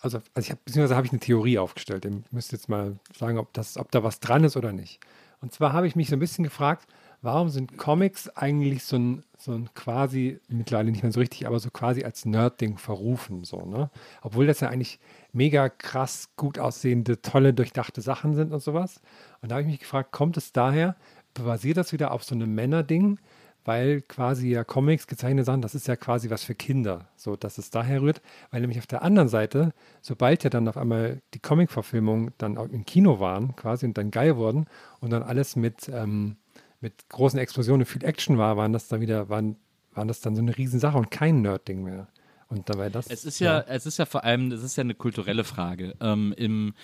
[0.00, 2.04] also, also ich habe, beziehungsweise habe ich eine Theorie aufgestellt.
[2.04, 5.00] Ich müsste jetzt mal sagen, ob, das, ob da was dran ist oder nicht.
[5.40, 6.86] Und zwar habe ich mich so ein bisschen gefragt,
[7.24, 11.58] warum sind Comics eigentlich so ein, so ein quasi, mittlerweile nicht mehr so richtig, aber
[11.58, 13.90] so quasi als Nerd-Ding verrufen, so, ne?
[14.22, 15.00] Obwohl das ja eigentlich
[15.32, 19.00] mega krass gut aussehende, tolle, durchdachte Sachen sind und sowas.
[19.42, 20.96] Und da habe ich mich gefragt, kommt es daher,
[21.34, 23.18] basiert das wieder auf so einem Männerding?
[23.64, 27.58] weil quasi ja Comics, gezeichnete Sachen, das ist ja quasi was für Kinder, so dass
[27.58, 28.20] es daher rührt,
[28.50, 29.72] weil nämlich auf der anderen Seite,
[30.02, 34.10] sobald ja dann auf einmal die Comic-Verfilmungen dann auch im Kino waren, quasi und dann
[34.10, 34.66] geil wurden
[35.00, 36.36] und dann alles mit, ähm,
[36.84, 39.56] mit großen Explosionen, viel Action war, waren das dann wieder, waren,
[39.94, 42.08] waren das dann so eine Riesensache und kein Nerd-Ding mehr.
[42.48, 43.06] Und dabei das.
[43.06, 45.96] Es ist ja, ja, es ist ja vor allem, es ist ja eine kulturelle Frage.
[46.00, 46.74] Ähm, Im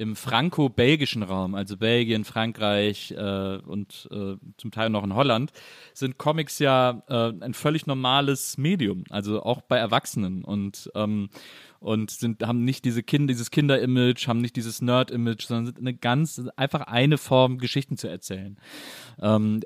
[0.00, 5.52] im franco-belgischen Raum, also Belgien, Frankreich äh, und äh, zum Teil noch in Holland,
[5.92, 10.42] sind Comics ja äh, ein völlig normales Medium, also auch bei Erwachsenen.
[10.42, 11.28] Und ähm,
[11.80, 15.94] und sind, haben nicht diese kind, dieses Kinder-Image, haben nicht dieses Nerd-Image, sondern sind eine
[15.94, 18.58] ganz, einfach eine Form, Geschichten zu erzählen.
[19.20, 19.60] Ähm,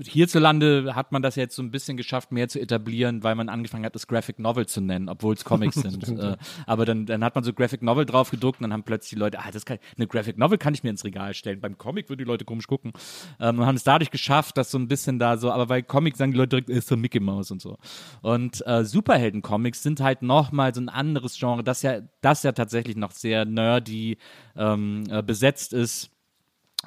[0.00, 3.84] hierzulande hat man das jetzt so ein bisschen geschafft, mehr zu etablieren, weil man angefangen
[3.84, 6.08] hat, das Graphic Novel zu nennen, obwohl es Comics sind.
[6.08, 6.36] äh,
[6.66, 9.16] aber dann, dann hat man so Graphic Novel drauf gedruckt und dann haben plötzlich die
[9.16, 11.60] Leute, ah, das kann, eine Graphic Novel kann ich mir ins Regal stellen.
[11.60, 12.92] Beim Comic würden die Leute komisch gucken.
[13.40, 16.18] Ähm, und haben es dadurch geschafft, dass so ein bisschen da so, aber bei Comics
[16.18, 17.76] sagen die Leute direkt, ist so Mickey Mouse und so.
[18.22, 22.52] Und äh, Superhelden-Comics sind halt nochmal so ein anderes Genre Genre, das ja, das ja
[22.52, 24.18] tatsächlich noch sehr nerdy
[24.56, 26.10] ähm, äh, besetzt ist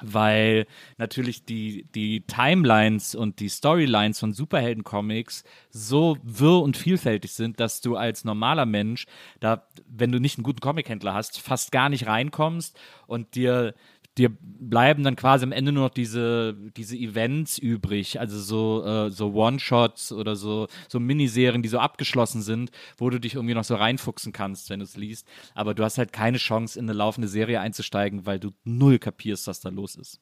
[0.02, 0.66] weil
[0.96, 7.82] natürlich die, die Timelines und die Storylines von Superhelden-Comics so wirr und vielfältig sind, dass
[7.82, 9.06] du als normaler Mensch,
[9.40, 13.74] da, wenn du nicht einen guten Comichändler hast, fast gar nicht reinkommst und dir
[14.20, 19.10] dir bleiben dann quasi am Ende nur noch diese, diese Events übrig, also so, äh,
[19.10, 23.64] so One-Shots oder so, so Miniserien, die so abgeschlossen sind, wo du dich irgendwie noch
[23.64, 25.26] so reinfuchsen kannst, wenn du es liest.
[25.54, 29.46] Aber du hast halt keine Chance, in eine laufende Serie einzusteigen, weil du null kapierst,
[29.46, 30.20] was da los ist.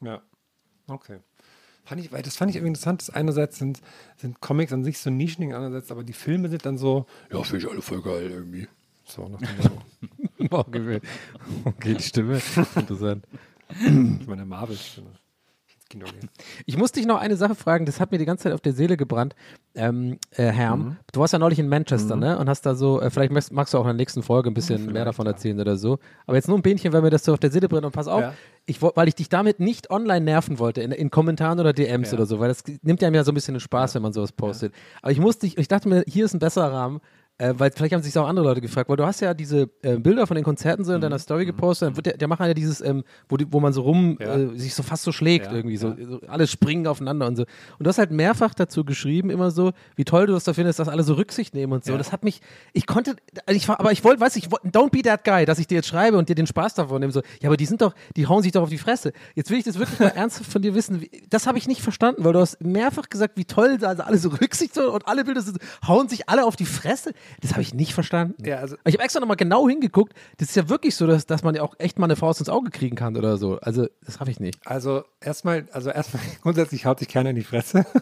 [0.00, 0.22] Ja,
[0.86, 1.20] okay.
[1.84, 3.00] Fand ich, weil das fand ich irgendwie interessant.
[3.00, 3.80] Das einerseits sind,
[4.18, 7.64] sind Comics an sich so Nischending, andererseits aber die Filme sind dann so, ja, finde
[7.64, 8.68] ich alle voll geil irgendwie.
[9.08, 10.58] So, nach dem Motto.
[10.68, 11.00] okay,
[11.64, 12.40] okay, die Stimme.
[12.76, 13.24] Interessant.
[13.68, 15.10] Das ist meine Marvel-Stimme.
[16.66, 18.74] Ich muss dich noch eine Sache fragen, das hat mir die ganze Zeit auf der
[18.74, 19.34] Seele gebrannt.
[19.74, 20.96] Ähm, äh, Herm, mhm.
[21.12, 22.22] du warst ja neulich in Manchester, mhm.
[22.22, 22.38] ne?
[22.38, 24.54] Und hast da so, äh, vielleicht magst, magst, du auch in der nächsten Folge ein
[24.54, 25.62] bisschen ja, mehr davon erzählen ja.
[25.62, 25.98] oder so.
[26.26, 27.86] Aber jetzt nur ein Bähnchen, weil mir das so auf der Seele brennt.
[27.86, 28.34] Und pass auf, ja.
[28.66, 32.26] ich, weil ich dich damit nicht online nerven wollte, in, in Kommentaren oder DMs oder
[32.26, 34.74] so, weil das nimmt ja mir so ein bisschen den Spaß, wenn man sowas postet.
[35.00, 37.00] Aber ich musste, ich dachte mir, hier ist ein besserer Rahmen.
[37.40, 39.96] Äh, weil vielleicht haben sich auch andere Leute gefragt, weil du hast ja diese äh,
[39.96, 41.20] Bilder von den Konzerten so in deiner mhm.
[41.20, 41.48] Story mhm.
[41.48, 44.18] gepostet, dann wird der, der macht ja dieses, ähm, wo, die, wo man so rum,
[44.20, 44.34] ja.
[44.34, 46.04] äh, sich so fast so schlägt ja, irgendwie, so, ja.
[46.04, 47.42] so, alle springen aufeinander und so.
[47.78, 50.80] Und du hast halt mehrfach dazu geschrieben, immer so, wie toll du das da findest,
[50.80, 51.96] dass alle so Rücksicht nehmen und so.
[51.96, 52.40] Das hat mich,
[52.72, 53.14] ich konnte,
[53.46, 55.88] also ich aber ich wollte, weiß ich, don't be that guy, dass ich dir jetzt
[55.88, 58.42] schreibe und dir den Spaß davon nehme, so, ja, aber die sind doch, die hauen
[58.42, 59.12] sich doch auf die Fresse.
[59.36, 61.82] Jetzt will ich das wirklich mal ernsthaft von dir wissen, wie, das habe ich nicht
[61.82, 65.42] verstanden, weil du hast mehrfach gesagt, wie toll, also alle so Rücksicht und alle Bilder
[65.42, 67.12] sind, hauen sich alle auf die Fresse.
[67.40, 68.44] Das habe ich nicht verstanden.
[68.44, 70.14] Ja, also ich habe extra nochmal genau hingeguckt.
[70.38, 72.48] Das ist ja wirklich so, dass, dass man ja auch echt mal eine Faust ins
[72.48, 73.58] Auge kriegen kann oder so.
[73.60, 74.58] Also, das habe ich nicht.
[74.66, 77.86] Also, erstmal, also erstmal, grundsätzlich haut sich keiner in die Fresse.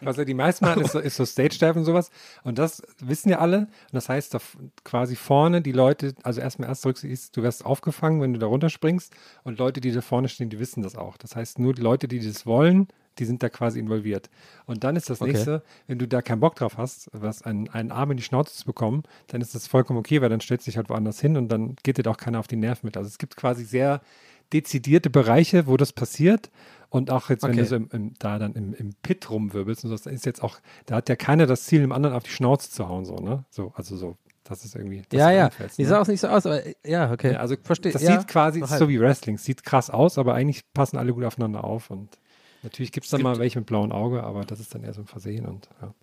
[0.00, 2.10] Was ja die meisten machen, ist so, ist so Stage-Dive und sowas.
[2.42, 3.58] Und das wissen ja alle.
[3.58, 4.38] Und das heißt, da
[4.82, 9.14] quasi vorne die Leute, also erstmal erst Rücksicht, du wirst aufgefangen, wenn du da runterspringst.
[9.44, 11.16] Und Leute, die da vorne stehen, die wissen das auch.
[11.16, 12.88] Das heißt, nur die Leute, die das wollen,
[13.18, 14.30] die sind da quasi involviert.
[14.66, 15.32] Und dann ist das okay.
[15.32, 18.54] nächste, wenn du da keinen Bock drauf hast, was einen, einen Arm in die Schnauze
[18.54, 21.36] zu bekommen, dann ist das vollkommen okay, weil dann stellst du dich halt woanders hin
[21.36, 22.96] und dann geht dir doch keiner auf die Nerven mit.
[22.96, 24.00] Also es gibt quasi sehr
[24.52, 26.50] dezidierte Bereiche, wo das passiert.
[26.90, 29.96] Und auch jetzt, wenn du so im, im, da dann im, im Pit rumwirbelst und
[29.96, 32.70] so, ist jetzt auch, da hat ja keiner das Ziel, dem anderen auf die Schnauze
[32.70, 33.44] zu hauen, so, ne?
[33.50, 35.02] So, also so das ist irgendwie.
[35.08, 35.50] Das ja, ja.
[35.76, 35.88] Die ne?
[35.88, 37.32] sah auch nicht so aus, aber ja, okay.
[37.32, 37.92] Ja, also verstehe.
[37.92, 39.38] Das ja, sieht quasi so wie Wrestling.
[39.38, 42.10] Sieht krass aus, aber eigentlich passen alle gut aufeinander auf und
[42.64, 44.82] Natürlich gibt's dann gibt es dann mal welche mit blauem Auge, aber das ist dann
[44.82, 45.94] eher so ein Versehen und ja.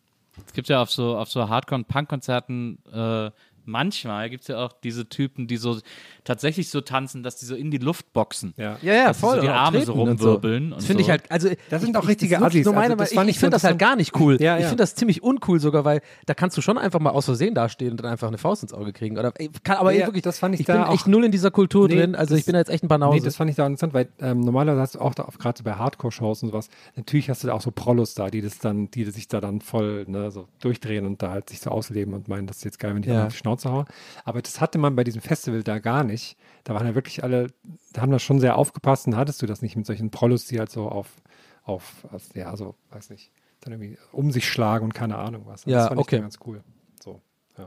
[0.46, 3.32] Es gibt ja auf so, auf so Hardcore-Punk-Konzerten äh,
[3.66, 5.80] manchmal gibt es ja auch diese Typen, die so
[6.24, 8.54] tatsächlich so tanzen, dass die so in die Luft boxen.
[8.58, 9.38] Ja, ja, ja voll.
[9.38, 10.70] So die Arme so rumwirbeln.
[10.70, 10.76] So.
[10.76, 12.64] Das finde ich halt, also das sind auch richtige Assis.
[12.64, 14.38] So meine, also, ich, ich finde das halt gar nicht cool.
[14.40, 14.60] Ja, ja.
[14.60, 17.56] Ich finde das ziemlich uncool sogar, weil da kannst du schon einfach mal aus Versehen
[17.56, 19.18] dastehen und dann einfach eine Faust ins Auge kriegen.
[19.18, 19.32] Oder,
[19.64, 21.88] kann, aber ja, wirklich, das fand ich, ich da bin echt null in dieser Kultur
[21.88, 22.16] nee, drin.
[22.16, 23.18] Also das, ich bin da jetzt echt ein Banause.
[23.18, 25.64] Nee, das fand ich da interessant, weil ähm, normalerweise hast du auch da, gerade so
[25.64, 28.92] bei Hardcore-Shows und sowas, natürlich hast du da auch so Prolos da, die das dann,
[28.92, 32.28] die sich da dann voll ne, so durchdrehen und da halt sich so ausleben und
[32.28, 33.26] meinen, das ist jetzt geil, wenn ich ja.
[33.28, 33.86] auf die Schnauze haue.
[34.24, 36.38] Aber das hatte man bei diesem Festival da gar nicht.
[36.64, 37.48] Da waren ja wirklich alle,
[37.94, 40.60] da haben da schon sehr aufgepasst und hattest du das nicht mit solchen Prollos, die
[40.60, 41.10] halt so auf,
[41.64, 43.32] auf, ja, so, weiß nicht,
[43.62, 45.66] dann irgendwie um sich schlagen und keine Ahnung was.
[45.66, 46.16] Also ja, das fand okay.
[46.18, 46.64] ich ganz cool.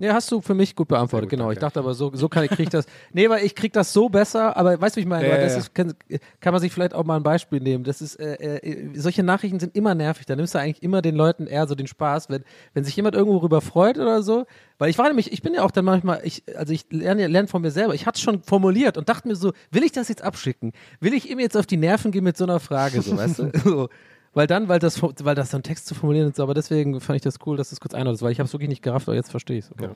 [0.00, 1.50] Ja, hast du für mich gut beantwortet, gut, genau.
[1.50, 1.74] Ich danke.
[1.74, 2.86] dachte aber, so, so kann ich, krieg ich das.
[3.12, 5.28] Nee, weil ich krieg das so besser, aber weißt du, wie ich meine?
[5.28, 5.94] Ja, ja, ist, kann,
[6.40, 7.84] kann man sich vielleicht auch mal ein Beispiel nehmen.
[7.84, 10.26] Das ist, äh, äh, solche Nachrichten sind immer nervig.
[10.26, 13.14] Da nimmst du eigentlich immer den Leuten eher so den Spaß, wenn, wenn sich jemand
[13.14, 14.46] irgendwo rüber freut oder so.
[14.78, 17.48] Weil ich war nämlich, ich bin ja auch dann manchmal, ich, also ich lerne, lerne
[17.48, 17.94] von mir selber.
[17.94, 20.72] Ich hatte es schon formuliert und dachte mir so, will ich das jetzt abschicken?
[21.00, 23.50] Will ich ihm jetzt auf die Nerven gehen mit so einer Frage, so, weißt du?
[23.64, 23.88] So.
[24.34, 27.16] Weil dann, weil das, weil das so ein Text zu formulieren so, aber deswegen fand
[27.16, 29.08] ich das cool, dass du es kurz einordnest, weil ich habe es wirklich nicht gerafft,
[29.08, 29.72] aber jetzt verstehe ich es.
[29.80, 29.90] Ja.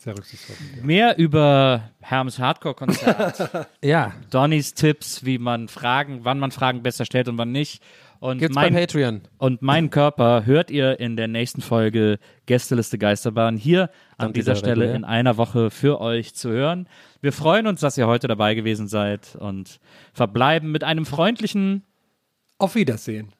[0.00, 0.56] Sehr rücksichtsvoll.
[0.76, 0.82] dir.
[0.82, 7.28] Mehr über Herms Hardcore-Konzert, Ja, Donnys Tipps, wie man Fragen, wann man Fragen besser stellt
[7.28, 7.80] und wann nicht.
[8.18, 9.20] Und gibt's bei mein, Patreon.
[9.38, 14.56] und meinen Körper hört ihr in der nächsten Folge Gästeliste Geisterbahn hier an dieser wieder
[14.56, 14.94] Stelle regulär.
[14.96, 16.88] in einer Woche für euch zu hören.
[17.20, 19.78] Wir freuen uns, dass ihr heute dabei gewesen seid und
[20.12, 21.84] verbleiben mit einem freundlichen
[22.58, 23.32] Auf Wiedersehen.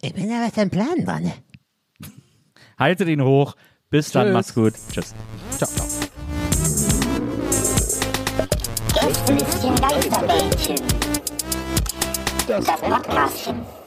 [0.00, 1.32] Ich bin ja was ein Plan dran.
[2.78, 3.54] Haltet ihn hoch.
[3.90, 4.32] Bis dann, Tschüss.
[4.32, 4.74] macht's gut.
[4.90, 5.14] Tschüss.
[5.50, 5.86] Ciao, ciao.
[9.80, 10.76] Geisterbällchen.
[12.48, 13.81] Das Podcastchen.